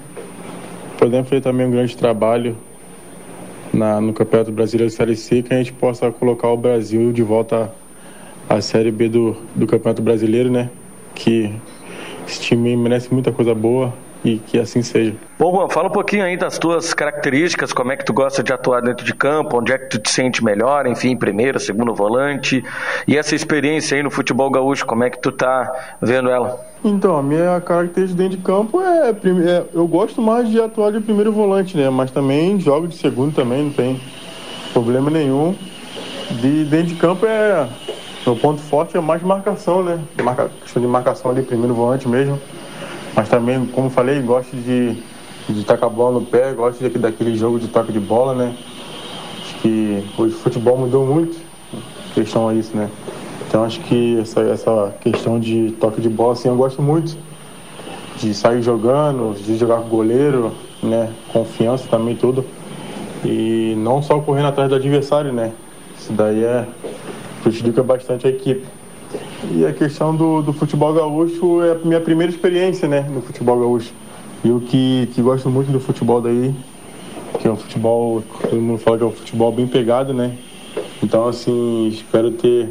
[0.99, 2.57] Podemos fazer também um grande trabalho
[3.73, 7.73] na, no Campeonato Brasileiro Série C, que a gente possa colocar o Brasil de volta
[8.49, 10.69] à, à Série B do, do Campeonato Brasileiro, né?
[11.15, 11.53] Que
[12.27, 13.95] esse time merece muita coisa boa,
[14.27, 15.15] e que assim seja.
[15.39, 18.53] Bom, Juan, fala um pouquinho aí das tuas características, como é que tu gosta de
[18.53, 22.65] atuar dentro de campo, onde é que tu te sente melhor, enfim, primeiro, segundo volante,
[23.07, 26.61] e essa experiência aí no futebol gaúcho, como é que tu tá vendo ela?
[26.85, 31.01] Então, a minha característica dentro de campo é, é eu gosto mais de atuar de
[31.01, 34.01] primeiro volante, né, mas também jogo de segundo também, não tem
[34.73, 35.55] problema nenhum.
[36.29, 37.69] De dentro de campo é
[38.27, 40.01] meu ponto forte é mais marcação, né?
[40.21, 42.41] Marca, questão de marcação ali, primeiro volante mesmo.
[43.17, 45.03] Mas também, como falei, gosto de,
[45.49, 48.55] de tacar a bola no pé, gosto de, daquele jogo de toque de bola, né?
[50.19, 51.37] hoje o futebol mudou muito,
[52.15, 52.89] questão a isso, né?
[53.49, 57.17] Então acho que essa, essa questão de toque de bola, assim, eu gosto muito
[58.17, 60.53] de sair jogando, de jogar com goleiro,
[60.83, 61.11] né?
[61.33, 62.45] Confiança também, tudo.
[63.25, 65.53] E não só correndo atrás do adversário, né?
[65.99, 66.67] Isso daí é
[67.43, 68.65] prejudica bastante a equipe.
[69.51, 73.01] E a questão do, do futebol gaúcho é a minha primeira experiência, né?
[73.09, 73.93] No futebol gaúcho.
[74.45, 76.55] E o que, que gosto muito do futebol daí,
[77.39, 80.37] que é um futebol, todo mundo fala que é um futebol bem pegado, né?
[81.03, 82.69] Então, assim, espero ter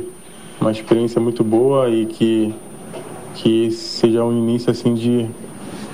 [0.59, 2.53] uma experiência muito boa e que,
[3.35, 5.27] que seja um início, assim, de,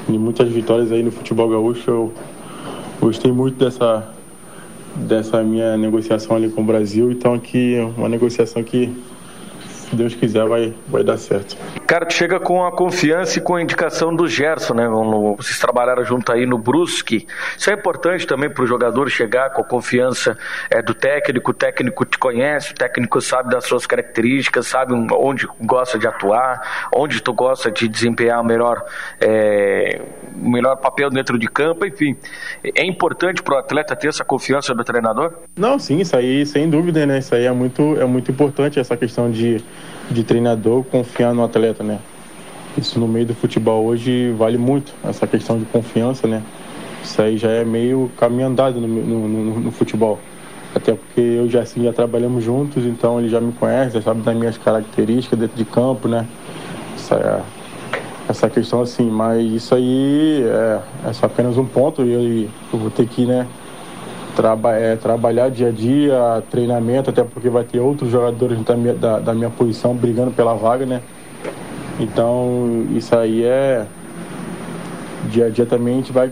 [0.08, 1.90] de muitas vitórias aí no futebol gaúcho.
[1.90, 2.14] Eu
[3.00, 4.10] gostei muito dessa,
[4.96, 8.96] dessa minha negociação ali com o Brasil, então é uma negociação que
[9.92, 11.58] se Deus quiser, vai, vai dar certo.
[11.86, 14.88] Cara, tu chega com a confiança e com a indicação do Gerson, né?
[15.38, 17.28] Vocês trabalharam junto aí no Brusque.
[17.58, 20.38] Isso é importante também para o jogador chegar com a confiança
[20.70, 21.52] é, do técnico.
[21.52, 26.90] O técnico te conhece, o técnico sabe das suas características, sabe onde gosta de atuar,
[26.96, 28.86] onde tu gosta de desempenhar o melhor,
[29.20, 30.02] é,
[30.34, 32.16] o melhor papel dentro de campo, enfim.
[32.64, 35.34] É importante para o atleta ter essa confiança do treinador?
[35.58, 37.20] Não, sim, isso aí sem dúvida, né?
[37.20, 39.62] Isso aí é muito, é muito importante, essa questão de
[40.12, 42.00] de treinador confiar no atleta, né?
[42.78, 46.42] Isso no meio do futebol hoje vale muito, essa questão de confiança, né?
[47.04, 50.20] Isso aí já é meio caminho andado no, no, no, no futebol.
[50.74, 54.22] Até porque eu já assim já trabalhamos juntos, então ele já me conhece, já sabe
[54.22, 56.26] das minhas características dentro de campo, né?
[56.96, 57.44] Essa,
[58.30, 62.80] essa questão assim, mas isso aí é, é só apenas um ponto e eu, eu
[62.80, 63.48] vou ter que, né?
[64.36, 68.94] Traba é, trabalhar dia a dia, treinamento, até porque vai ter outros jogadores da minha,
[68.94, 71.02] da, da minha posição brigando pela vaga, né?
[72.00, 73.86] Então, isso aí é.
[75.30, 76.32] Dia a dia também a gente vai.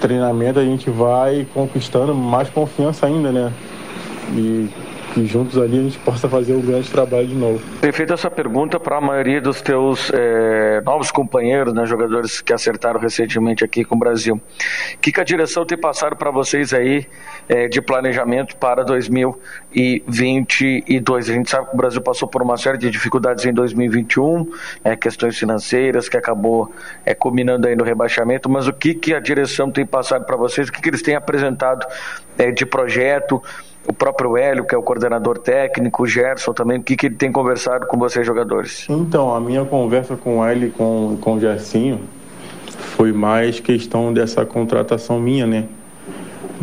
[0.00, 3.52] Treinamento a gente vai conquistando mais confiança ainda, né?
[4.34, 4.68] E
[5.12, 7.60] que juntos ali a gente possa fazer um grande trabalho de novo.
[7.80, 12.52] Tem feito essa pergunta para a maioria dos teus é, novos companheiros, né, jogadores que
[12.52, 14.36] acertaram recentemente aqui com o Brasil.
[14.36, 17.06] O que, que a direção tem passado para vocês aí
[17.48, 21.28] é, de planejamento para 2022?
[21.28, 24.50] A gente sabe que o Brasil passou por uma série de dificuldades em 2021,
[24.82, 26.72] é, questões financeiras que acabou
[27.04, 30.68] é, culminando aí no rebaixamento, mas o que, que a direção tem passado para vocês?
[30.68, 31.86] O que, que eles têm apresentado
[32.54, 33.42] de projeto?
[33.86, 37.16] O próprio Hélio, que é o coordenador técnico, o Gerson também, o que, que ele
[37.16, 38.86] tem conversado com vocês, jogadores?
[38.88, 42.00] Então, a minha conversa com o Hélio e com, com o Gersinho
[42.66, 45.66] foi mais questão dessa contratação minha, né?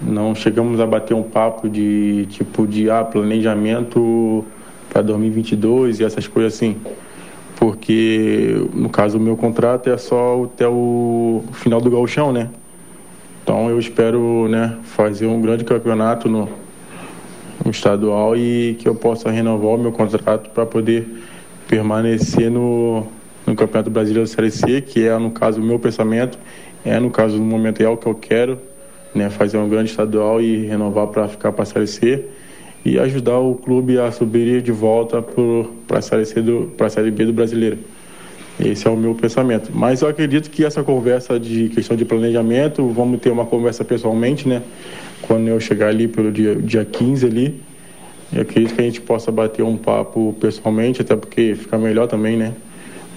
[0.01, 4.45] Não chegamos a bater um papo de tipo de ah, planejamento
[4.89, 6.77] para 2022 e essas coisas assim.
[7.57, 12.49] Porque no caso o meu contrato é só até o final do gauchão, né?
[13.43, 16.47] Então eu espero, né, fazer um grande campeonato no
[17.67, 21.07] estadual e que eu possa renovar o meu contrato para poder
[21.67, 23.05] permanecer no,
[23.45, 26.37] no Campeonato Brasileiro Série C, que é, no caso, o meu pensamento,
[26.85, 28.59] é, no caso, no momento, é o que eu quero,
[29.13, 32.25] né, fazer um grande estadual e renovar para ficar para a Série C
[32.85, 35.21] e ajudar o clube a subir de volta
[35.87, 37.77] para a Série do, para a Série B do Brasileiro.
[38.59, 39.71] Esse é o meu pensamento.
[39.73, 44.47] Mas eu acredito que essa conversa de questão de planejamento, vamos ter uma conversa pessoalmente,
[44.47, 44.61] né?
[45.21, 47.61] Quando eu chegar ali pelo dia, dia 15 ali,
[48.31, 52.37] eu acredito que a gente possa bater um papo pessoalmente, até porque fica melhor também,
[52.37, 52.53] né?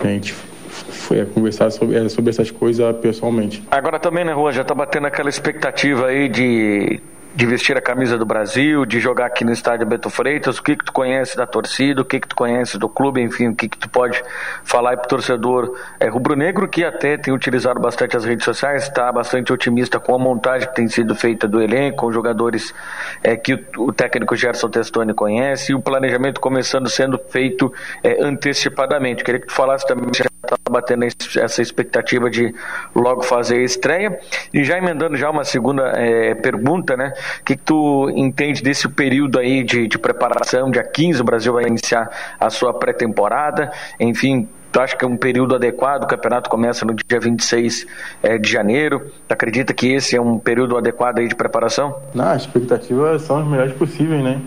[0.01, 3.63] A gente foi a conversar sobre, é, sobre essas coisas pessoalmente.
[3.71, 7.01] Agora também, né, Rua, já tá batendo aquela expectativa aí de
[7.35, 10.77] de vestir a camisa do Brasil, de jogar aqui no estádio Beto Freitas, o que
[10.77, 13.69] que tu conhece da torcida, o que que tu conhece do clube, enfim, o que
[13.69, 14.23] que tu pode
[14.65, 19.11] falar aí pro torcedor é, rubro-negro, que até tem utilizado bastante as redes sociais, está
[19.11, 22.75] bastante otimista com a montagem que tem sido feita do elenco, com jogadores
[23.23, 27.73] é, que o, o, técnico Gerson Testoni conhece, e o planejamento começando sendo feito
[28.03, 29.25] é, antecipadamente.
[29.25, 30.11] Queria que tu falasse também
[30.43, 32.55] está batendo essa expectativa de
[32.95, 34.19] logo fazer a estreia,
[34.53, 38.89] e já emendando já uma segunda é, pergunta, né, o que, que, tu entende desse
[38.89, 40.71] período aí de, de preparação?
[40.71, 43.71] Dia 15 o Brasil vai iniciar a sua pré-temporada.
[44.01, 46.05] Enfim, Tu acha que é um período adequado?
[46.05, 47.87] O campeonato começa no dia 26
[48.23, 49.13] é, de janeiro.
[49.29, 51.95] Tu acredita que esse é um período adequado aí de preparação?
[52.15, 54.41] Não, as expectativas são as melhores possíveis, né?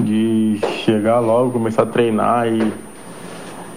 [0.00, 2.72] De chegar logo, começar a treinar e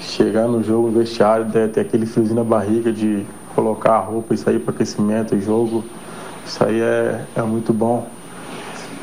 [0.08, 3.26] chegar no jogo, no vestiário, ter, aquele friozinho na barriga de
[3.56, 5.84] colocar a roupa e sair para aquecimento, jogo.
[6.45, 8.08] Isso aí é, é muito bom.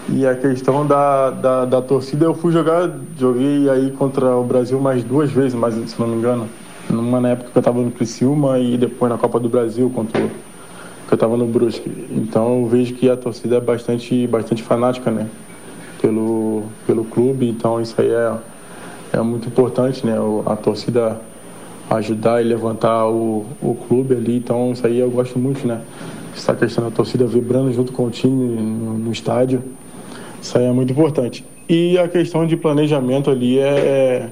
[0.09, 4.81] E a questão da, da, da, torcida, eu fui jogar, joguei aí contra o Brasil
[4.81, 6.49] mais duas vezes, mais, se não me engano.
[6.89, 10.21] Numa na época que eu estava no Criciúma e depois na Copa do Brasil, contra
[10.21, 12.09] que eu estava no Brusque.
[12.11, 15.29] Então eu vejo que a torcida é bastante, bastante fanática, né?
[16.01, 18.33] pelo, pelo clube, então isso aí é,
[19.13, 20.15] é muito importante, né?
[20.47, 21.21] A torcida
[21.91, 25.81] ajudar e levantar o, o clube ali, então isso aí eu gosto muito, né?
[26.35, 29.63] Essa questão da torcida vibrando junto com o time no, no estádio,
[30.41, 31.45] isso aí é muito importante.
[31.69, 34.29] E a questão de planejamento ali é, é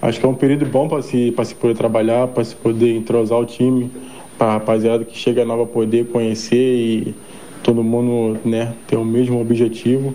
[0.00, 3.38] acho que é um período bom para se, se poder trabalhar, para se poder entrosar
[3.38, 3.90] o time,
[4.38, 7.14] para a rapaziada que chega nova poder conhecer e
[7.62, 10.14] todo mundo né, ter o mesmo objetivo.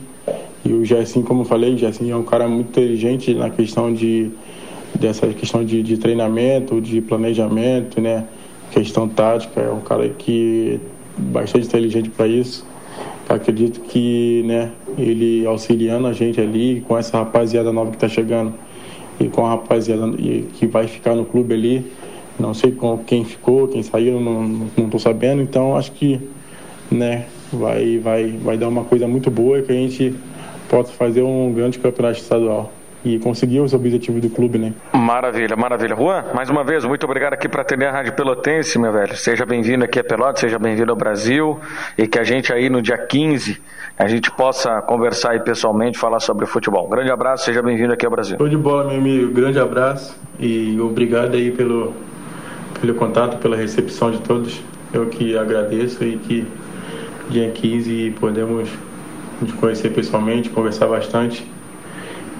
[0.66, 3.94] E o Gersin, como eu falei, o Gersin é um cara muito inteligente na questão
[3.94, 4.32] de
[5.00, 8.26] dessa questão de, de treinamento, de planejamento, né?
[8.72, 10.80] Questão tática, é um cara que
[11.18, 12.66] é bastante inteligente para isso.
[13.28, 18.54] Acredito que, né, ele auxiliando a gente ali com essa rapaziada nova que está chegando
[19.20, 20.12] e com a rapaziada
[20.54, 21.92] que vai ficar no clube ali,
[22.40, 26.20] não sei com quem ficou, quem saiu, não estou sabendo, então acho que,
[26.92, 30.14] né, vai, vai, vai dar uma coisa muito boa que a gente
[30.70, 32.72] possa fazer um grande campeonato estadual
[33.06, 34.74] e conseguir os objetivos do clube, né?
[34.92, 35.96] Maravilha, maravilha.
[35.96, 39.16] Juan, mais uma vez, muito obrigado aqui para atender a Rádio Pelotense, meu velho.
[39.16, 41.60] Seja bem-vindo aqui a Pelotas, seja bem-vindo ao Brasil
[41.96, 43.62] e que a gente aí no dia 15
[43.98, 46.88] a gente possa conversar aí pessoalmente, falar sobre futebol.
[46.88, 48.38] Um grande abraço, seja bem-vindo aqui ao Brasil.
[48.38, 49.32] Show de bola, meu amigo.
[49.32, 51.94] Grande abraço e obrigado aí pelo,
[52.82, 54.64] pelo contato, pela recepção de todos.
[54.92, 56.48] Eu que agradeço e que
[57.30, 58.68] dia 15 podemos
[59.42, 61.46] nos conhecer pessoalmente, conversar bastante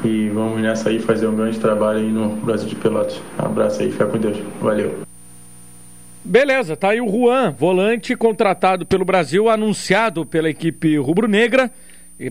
[0.04, 3.20] e vamos nessa aí fazer um grande trabalho aí no Brasil de Pelotas.
[3.40, 4.38] Um abraço aí, fica com Deus.
[4.62, 5.00] Valeu.
[6.24, 11.72] Beleza, tá aí o Juan, volante contratado pelo Brasil, anunciado pela equipe rubro-negra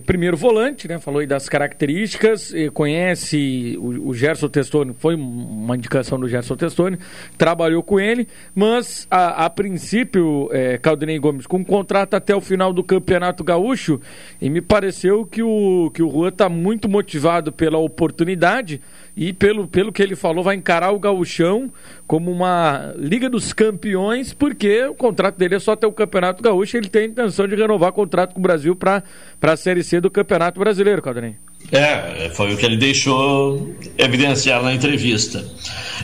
[0.05, 0.99] primeiro volante, né?
[0.99, 6.97] Falou aí das características, conhece o, Gerson Testoni, foi uma indicação do Gerson Testoni,
[7.37, 12.41] trabalhou com ele, mas a, a princípio, é, Caldenei Gomes, com um contrato até o
[12.41, 14.01] final do Campeonato Gaúcho,
[14.41, 18.81] e me pareceu que o, que o Juan está muito motivado pela oportunidade
[19.15, 21.71] e pelo, pelo que ele falou, vai encarar o Gaúchão
[22.05, 26.75] como uma Liga dos Campeões, porque o contrato dele é só até o Campeonato Gaúcho,
[26.75, 29.03] ele tem a intenção de renovar o contrato com o Brasil para
[29.41, 31.35] a Série C do Campeonato Brasileiro, Caldanei.
[31.71, 35.43] É, foi o que ele deixou evidenciar na entrevista.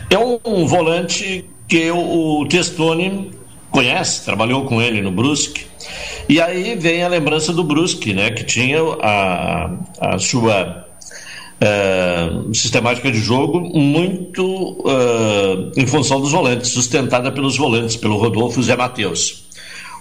[0.10, 3.32] É um, um volante que o, o Testoni
[3.70, 5.66] conhece, trabalhou com ele no Brusque.
[6.28, 10.88] E aí vem a lembrança do Brusque, né, que tinha a, a sua
[11.62, 14.44] uh, sistemática de jogo muito
[14.82, 19.46] uh, em função dos volantes, sustentada pelos volantes, pelo Rodolfo e Zé Matheus.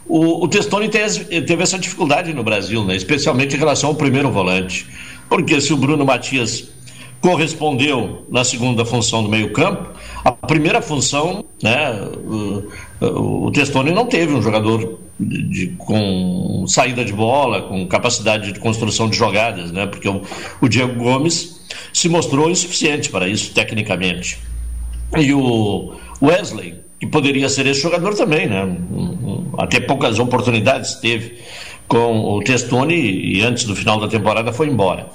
[0.06, 4.30] O, o Testoni teve, teve essa dificuldade no Brasil, né, especialmente em relação ao primeiro
[4.30, 4.86] volante,
[5.28, 6.68] porque se o Bruno Matias
[7.20, 9.90] correspondeu na segunda função do meio-campo.
[10.24, 11.92] A primeira função, né,
[13.00, 18.60] o, o Testoni não teve um jogador de, com saída de bola, com capacidade de
[18.60, 20.22] construção de jogadas, né, porque o,
[20.60, 21.60] o Diego Gomes
[21.92, 24.38] se mostrou insuficiente para isso tecnicamente.
[25.16, 28.76] E o Wesley, que poderia ser esse jogador também, né,
[29.58, 31.38] até poucas oportunidades teve
[31.86, 35.08] com o Testoni e antes do final da temporada foi embora.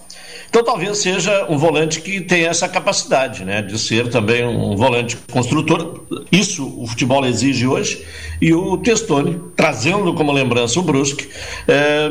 [0.49, 5.17] Então talvez seja um volante que tenha essa capacidade, né, de ser também um volante
[5.31, 6.05] construtor.
[6.31, 8.05] Isso o futebol exige hoje.
[8.41, 11.27] E o Testoni, trazendo como lembrança o Brusque,
[11.67, 12.09] é,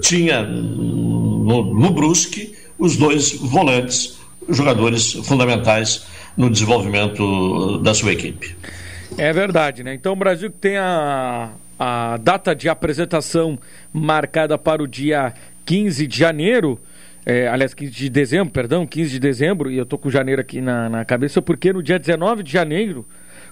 [0.00, 4.18] tinha no, no Brusque os dois volantes,
[4.48, 6.06] jogadores fundamentais
[6.36, 8.56] no desenvolvimento da sua equipe.
[9.16, 9.94] É verdade, né?
[9.94, 13.58] Então o Brasil tem a, a data de apresentação
[13.92, 15.34] marcada para o dia
[15.66, 16.78] 15 de janeiro
[17.24, 20.60] é, aliás, 15 de dezembro, perdão, 15 de dezembro, e eu tô com janeiro aqui
[20.60, 23.06] na, na cabeça, porque no dia 19 de janeiro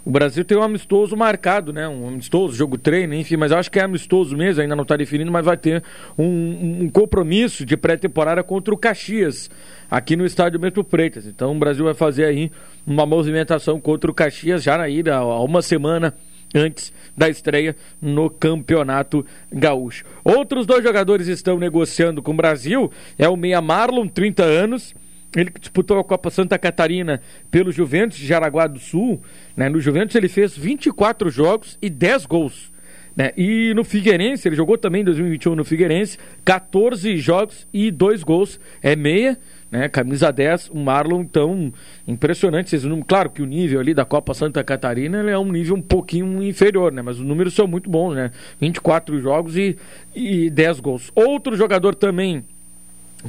[0.04, 1.86] o Brasil tem um amistoso marcado, né?
[1.86, 4.96] Um amistoso, jogo treino, enfim, mas eu acho que é amistoso mesmo, ainda não está
[4.96, 5.82] definido, mas vai ter
[6.18, 9.50] um, um compromisso de pré-temporada contra o Caxias,
[9.90, 11.26] aqui no estádio Metro Freitas.
[11.26, 12.50] Então o Brasil vai fazer aí
[12.86, 16.14] uma movimentação contra o Caxias já na ida, há uma semana
[16.54, 20.04] antes da estreia no Campeonato Gaúcho.
[20.24, 24.94] Outros dois jogadores estão negociando com o Brasil, é o Meia Marlon, 30 anos,
[25.36, 27.20] ele disputou a Copa Santa Catarina
[27.50, 29.22] pelo Juventus de Jaraguá do Sul.
[29.56, 29.68] Né?
[29.68, 32.72] No Juventus ele fez 24 jogos e 10 gols.
[33.14, 33.32] Né?
[33.36, 38.58] E no Figueirense, ele jogou também em 2021 no Figueirense, 14 jogos e 2 gols.
[38.82, 39.38] É meia
[39.70, 39.88] né?
[39.88, 41.72] Camisa 10, o Marlon, então,
[42.06, 42.74] impressionante.
[42.74, 43.06] Esses números.
[43.08, 46.92] Claro que o nível ali da Copa Santa Catarina é um nível um pouquinho inferior,
[46.92, 47.02] né?
[47.02, 48.30] Mas os números são muito bons, né?
[48.60, 49.76] 24 jogos e,
[50.14, 51.12] e 10 gols.
[51.14, 52.44] Outro jogador também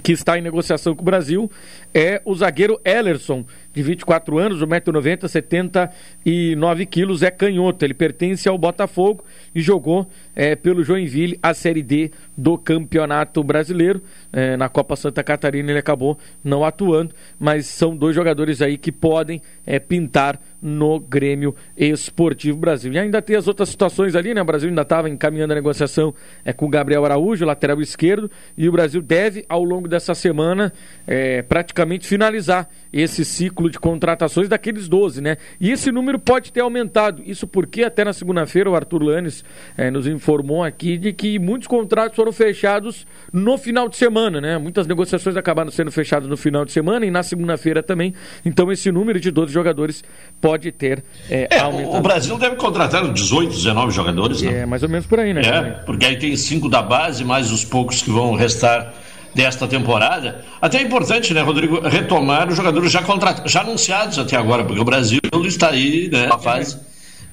[0.02, 1.52] que está em negociação com o Brasil
[1.94, 7.86] é o zagueiro Ellerson, de 24 anos, 1,90m, 79 quilos, é canhoto.
[7.86, 9.24] Ele pertence ao Botafogo
[9.56, 14.02] e jogou é, pelo Joinville a Série D do Campeonato Brasileiro.
[14.32, 18.92] É, na Copa Santa Catarina ele acabou não atuando, mas são dois jogadores aí que
[18.92, 22.94] podem é, pintar no Grêmio Esportivo Brasil.
[22.94, 24.42] E ainda tem as outras situações ali, né?
[24.42, 26.14] O Brasil ainda estava encaminhando a negociação
[26.46, 30.72] é, com o Gabriel Araújo, lateral esquerdo, e o Brasil deve, ao longo dessa semana,
[31.08, 31.42] é,
[31.82, 35.38] praticamente finalizar esse ciclo de contratações daqueles 12, né?
[35.60, 37.24] E esse número pode ter aumentado.
[37.26, 39.44] Isso porque até na segunda-feira o Arthur Lanes
[39.78, 44.58] é, nos informou aqui de que muitos contratos foram fechados no final de semana, né?
[44.58, 48.14] Muitas negociações acabaram sendo fechadas no final de semana e na segunda-feira também.
[48.46, 50.04] Então esse número de 12 jogadores
[50.40, 51.98] pode ter é, é, aumentado.
[51.98, 54.60] O Brasil deve contratar 18, 19 jogadores, né?
[54.60, 55.42] É, mais ou menos por aí, né?
[55.42, 58.94] É, porque aí tem cinco da base, mais os poucos que vão restar
[59.34, 60.44] desta temporada.
[60.62, 63.04] Até é importante, né, Rodrigo, retomar os jogadores já
[63.46, 66.80] já anunciados até agora, porque o Brasil está aí, né, uma fase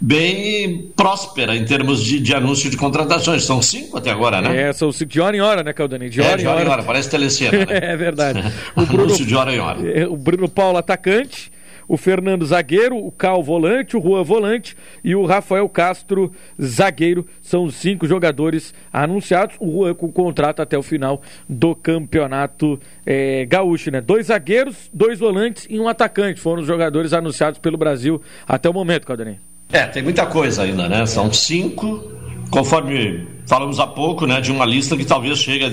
[0.00, 3.44] bem próspera em termos de, de anúncio de contratações.
[3.44, 4.68] São cinco até agora, né?
[4.68, 6.08] É, são cinco de hora em hora, né, Caldani?
[6.08, 6.82] De hora, é, de hora em hora.
[6.82, 7.66] Parece telecena, né?
[7.82, 8.42] é verdade.
[8.76, 9.90] O Bruno, anúncio de hora em hora.
[9.90, 11.50] É, o Bruno Paulo, atacante
[11.88, 16.30] o Fernando zagueiro, o Cal volante, o Juan volante e o Rafael Castro
[16.62, 17.26] zagueiro.
[17.40, 19.56] São os cinco jogadores anunciados.
[19.58, 24.00] O Juan com contrato até o final do campeonato é, gaúcho, né?
[24.00, 28.74] Dois zagueiros, dois volantes e um atacante foram os jogadores anunciados pelo Brasil até o
[28.74, 29.38] momento, Caldanei.
[29.72, 31.04] É, tem muita coisa ainda, né?
[31.06, 32.10] São cinco,
[32.50, 34.40] conforme falamos há pouco, né?
[34.40, 35.68] De uma lista que talvez chegue a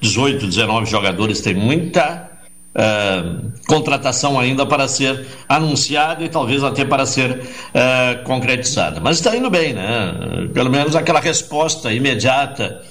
[0.00, 1.40] 18, 19 jogadores.
[1.40, 2.35] Tem muita
[2.76, 9.00] uh, contratação ainda para ser anunciada e talvez até para ser uh, concretizada.
[9.00, 10.48] Mas está indo bem, né?
[10.52, 12.82] Pelo menos aquela resposta imediata,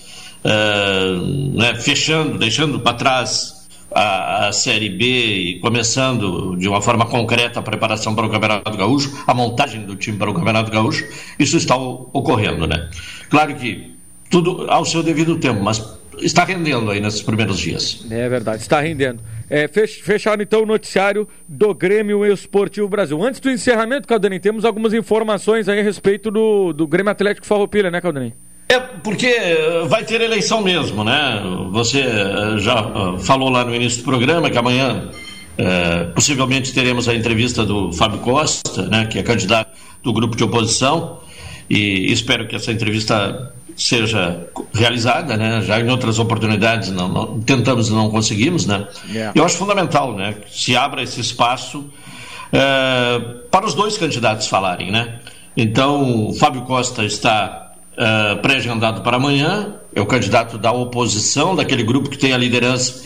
[0.43, 1.75] uh, né?
[1.75, 7.63] fechando, deixando para trás a, a, Série B e começando de uma forma concreta a
[7.63, 11.05] preparação para o Campeonato Gaúcho, a montagem do time para o Campeonato Gaúcho,
[11.39, 12.89] isso está ocorrendo, né?
[13.29, 13.95] Claro que
[14.29, 15.79] tudo ao seu devido tempo, mas
[16.25, 18.05] está rendendo aí nesses primeiros dias.
[18.09, 19.21] É verdade, está rendendo.
[19.49, 23.21] É, fech, fecharam então o noticiário do Grêmio Esportivo Brasil.
[23.23, 27.91] Antes do encerramento, Caldanin, temos algumas informações aí a respeito do, do Grêmio Atlético Farroupilha,
[27.91, 28.33] né, Caldanin?
[28.67, 29.31] É porque
[29.87, 31.41] vai ter eleição mesmo, né?
[31.71, 35.11] Você eh, já eh, falou lá no início do programa que amanhã
[35.57, 39.71] é, possivelmente teremos a entrevista do Fábio Costa, né, que é candidato
[40.03, 41.19] do grupo de oposição,
[41.69, 45.61] e espero que essa entrevista seja realizada, né?
[45.61, 48.87] Já em outras oportunidades não, não tentamos e não conseguimos, né?
[49.09, 49.33] Yeah.
[49.35, 50.33] Eu acho fundamental, né?
[50.33, 51.85] Que se abra esse espaço
[52.53, 53.19] é,
[53.51, 55.19] para os dois candidatos falarem, né?
[55.57, 61.83] Então, o Fábio Costa está é, pré-agendado para amanhã, é o candidato da oposição, daquele
[61.83, 63.03] grupo que tem a liderança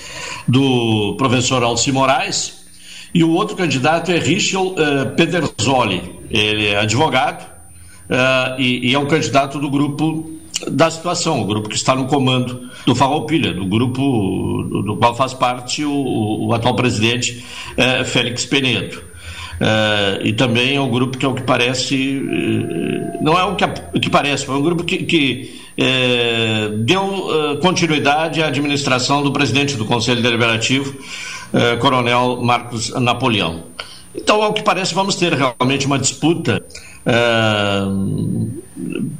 [0.47, 2.59] do professor Alci Moraes,
[3.13, 7.57] e o outro candidato é Richel é, Pedersoli, ele é advogado
[8.57, 12.69] e, e é um candidato do grupo da situação, o grupo que está no comando
[12.85, 17.43] do Farroupilha, do grupo do, qual faz parte o, o atual presidente
[17.77, 19.01] eh, Félix Penedo.
[19.59, 23.55] Eh, e também é o grupo que é o que parece, eh, não é o
[23.55, 25.59] que, o que parece, foi um grupo que, que
[26.79, 30.93] deu continuidade à administração do presidente do Conselho Deliberativo,
[31.79, 33.63] Coronel Marcos Napoleão.
[34.13, 36.63] Então, ao que parece, vamos ter realmente uma disputa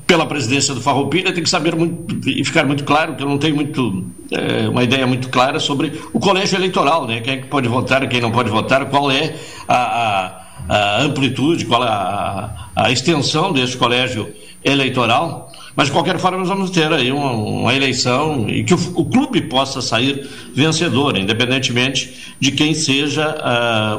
[0.06, 3.38] pela presidência do Farroupilha tem que saber muito e ficar muito claro que eu não
[3.38, 7.20] tenho muito é, uma ideia muito clara sobre o colégio eleitoral, né?
[7.22, 9.36] Quem é que pode votar, quem não pode votar, qual é
[9.68, 14.32] a, a, a amplitude, qual é a, a, extensão desse colégio
[14.64, 15.52] eleitoral.
[15.76, 19.06] Mas de qualquer forma nós vamos ter aí uma, uma eleição e que o, o,
[19.06, 23.36] clube possa sair vencedor, independentemente de quem seja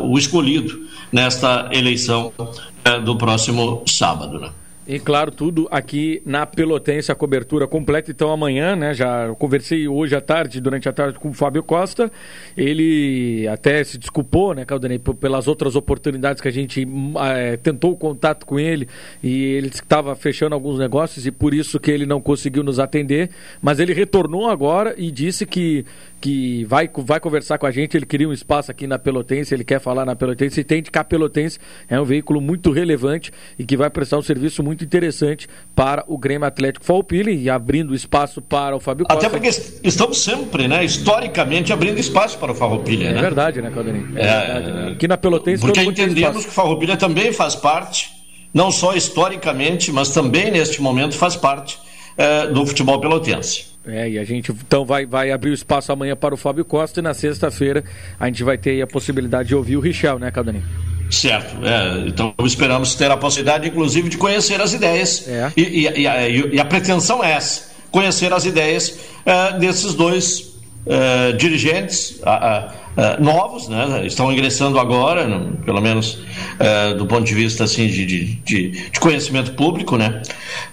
[0.00, 0.78] uh, o escolhido
[1.10, 4.38] nesta eleição uh, do próximo sábado.
[4.38, 4.50] Né?
[4.92, 8.10] E claro, tudo aqui na Pelotense, a cobertura completa.
[8.10, 12.10] Então amanhã, né, já conversei hoje à tarde, durante a tarde, com o Fábio Costa.
[12.56, 16.88] Ele até se desculpou, né, Caldanei, pelas outras oportunidades que a gente
[17.20, 18.88] é, tentou o contato com ele
[19.22, 23.30] e ele estava fechando alguns negócios e por isso que ele não conseguiu nos atender.
[23.62, 25.86] Mas ele retornou agora e disse que
[26.20, 27.96] que vai, vai conversar com a gente.
[27.96, 30.60] Ele queria um espaço aqui na Pelotense, ele quer falar na Pelotense.
[30.60, 31.58] E tem de cá Pelotense,
[31.88, 36.18] é um veículo muito relevante e que vai prestar um serviço muito interessante para o
[36.18, 39.26] Grêmio Atlético Falpilha e abrindo espaço para o Fábio Costa.
[39.26, 39.48] Até porque
[39.82, 43.08] estamos sempre, né, historicamente, abrindo espaço para o Farroupilha.
[43.08, 43.20] É né?
[43.20, 44.18] verdade, né, Caldarinho?
[44.18, 44.92] É, é verdade, né?
[44.92, 45.62] Aqui na Pelotense...
[45.62, 48.10] Porque entendemos que o Farroupilha também faz parte,
[48.52, 51.78] não só historicamente, mas também neste momento faz parte
[52.16, 53.69] é, do futebol pelotense.
[53.90, 57.00] É, e a gente então vai, vai abrir o espaço amanhã para o Fábio Costa
[57.00, 57.84] e na sexta-feira
[58.18, 60.64] a gente vai ter a possibilidade de ouvir o Richel, né, Caldaninho?
[61.10, 61.56] Certo.
[61.66, 65.26] É, então esperamos ter a possibilidade, inclusive, de conhecer as ideias.
[65.26, 65.52] É.
[65.56, 70.59] E, e, e, a, e, a, pretensão é essa: conhecer as ideias é, desses dois
[70.90, 72.20] é, dirigentes.
[72.20, 74.04] Uh, novos, né?
[74.04, 75.24] Estão ingressando agora,
[75.64, 80.20] pelo menos uh, do ponto de vista assim de, de, de, conhecimento público, né?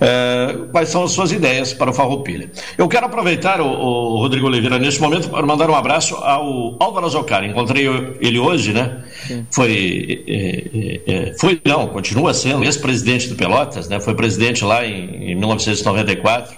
[0.02, 2.52] Uh, quais são as suas ideias para o Farroupilha?
[2.78, 7.08] Eu quero aproveitar o, o, Rodrigo Oliveira neste momento para mandar um abraço ao Álvaro
[7.08, 7.44] Zocar.
[7.46, 7.86] Encontrei
[8.20, 9.04] ele hoje, né?
[9.52, 14.00] Foi, é, é, foi não, continua sendo ex-presidente do Pelotas, né?
[14.00, 16.58] Foi presidente lá em, em 1994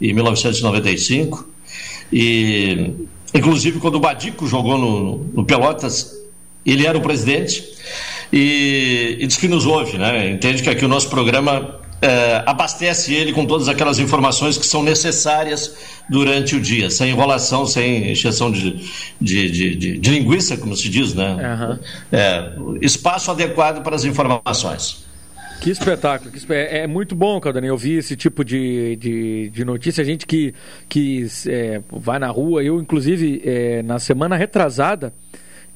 [0.00, 1.57] e 1995
[2.12, 6.16] e Inclusive, quando o Badico jogou no, no Pelotas,
[6.64, 7.64] ele era o presidente
[8.32, 10.30] e, e diz que nos ouve, né?
[10.30, 14.82] Entende que aqui o nosso programa é, abastece ele com todas aquelas informações que são
[14.82, 15.74] necessárias
[16.08, 18.80] durante o dia, sem enrolação, sem exceção de,
[19.20, 21.36] de, de, de, de linguiça, como se diz, né?
[21.36, 21.78] Uhum.
[22.10, 25.07] É, espaço adequado para as informações.
[25.60, 26.52] Que espetáculo, que.
[26.52, 30.02] É, é, muito bom, Caldaninho, ouvir esse tipo de, de, de notícia.
[30.02, 30.54] A gente que,
[30.88, 35.12] que é, vai na rua, eu, inclusive, é, na semana retrasada,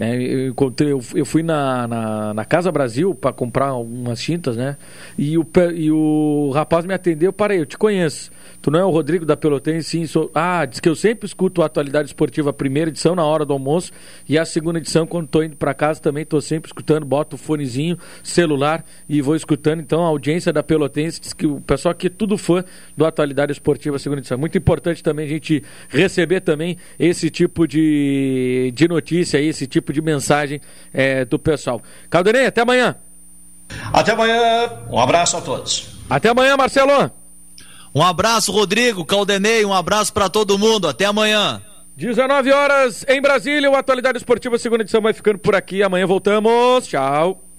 [0.03, 4.57] né, eu, encontrei, eu, eu fui na, na, na, Casa Brasil para comprar algumas tintas,
[4.57, 4.77] né?
[5.17, 5.47] E o,
[5.77, 8.33] e o rapaz me atendeu, parei, eu te conheço.
[8.61, 9.91] Tu não é o Rodrigo da Pelotense?
[9.91, 10.31] Sim, sou.
[10.35, 13.53] Ah, diz que eu sempre escuto a Atualidade Esportiva, a primeira edição na hora do
[13.53, 13.93] almoço
[14.29, 17.39] e a segunda edição quando estou indo para casa também estou sempre escutando, boto o
[17.39, 19.81] fonezinho, celular e vou escutando.
[19.81, 22.65] Então a audiência da Pelotense diz que o pessoal aqui é tudo fã
[22.97, 24.37] do Atualidade Esportiva, segunda edição.
[24.37, 30.13] Muito importante também a gente receber também esse tipo de, de notícia, esse tipo de
[30.13, 30.61] mensagem
[30.93, 31.81] é, do pessoal.
[32.11, 32.97] Caldenei, até amanhã.
[33.93, 35.89] Até amanhã, um abraço a todos.
[36.09, 37.11] Até amanhã, Marcelo.
[37.95, 40.89] Um abraço, Rodrigo, Caldenei, um abraço para todo mundo.
[40.89, 41.63] Até amanhã.
[41.97, 45.83] 19 horas em Brasília, o Atualidade Esportiva, segunda edição vai ficando por aqui.
[45.83, 46.87] Amanhã voltamos.
[46.87, 47.42] Tchau.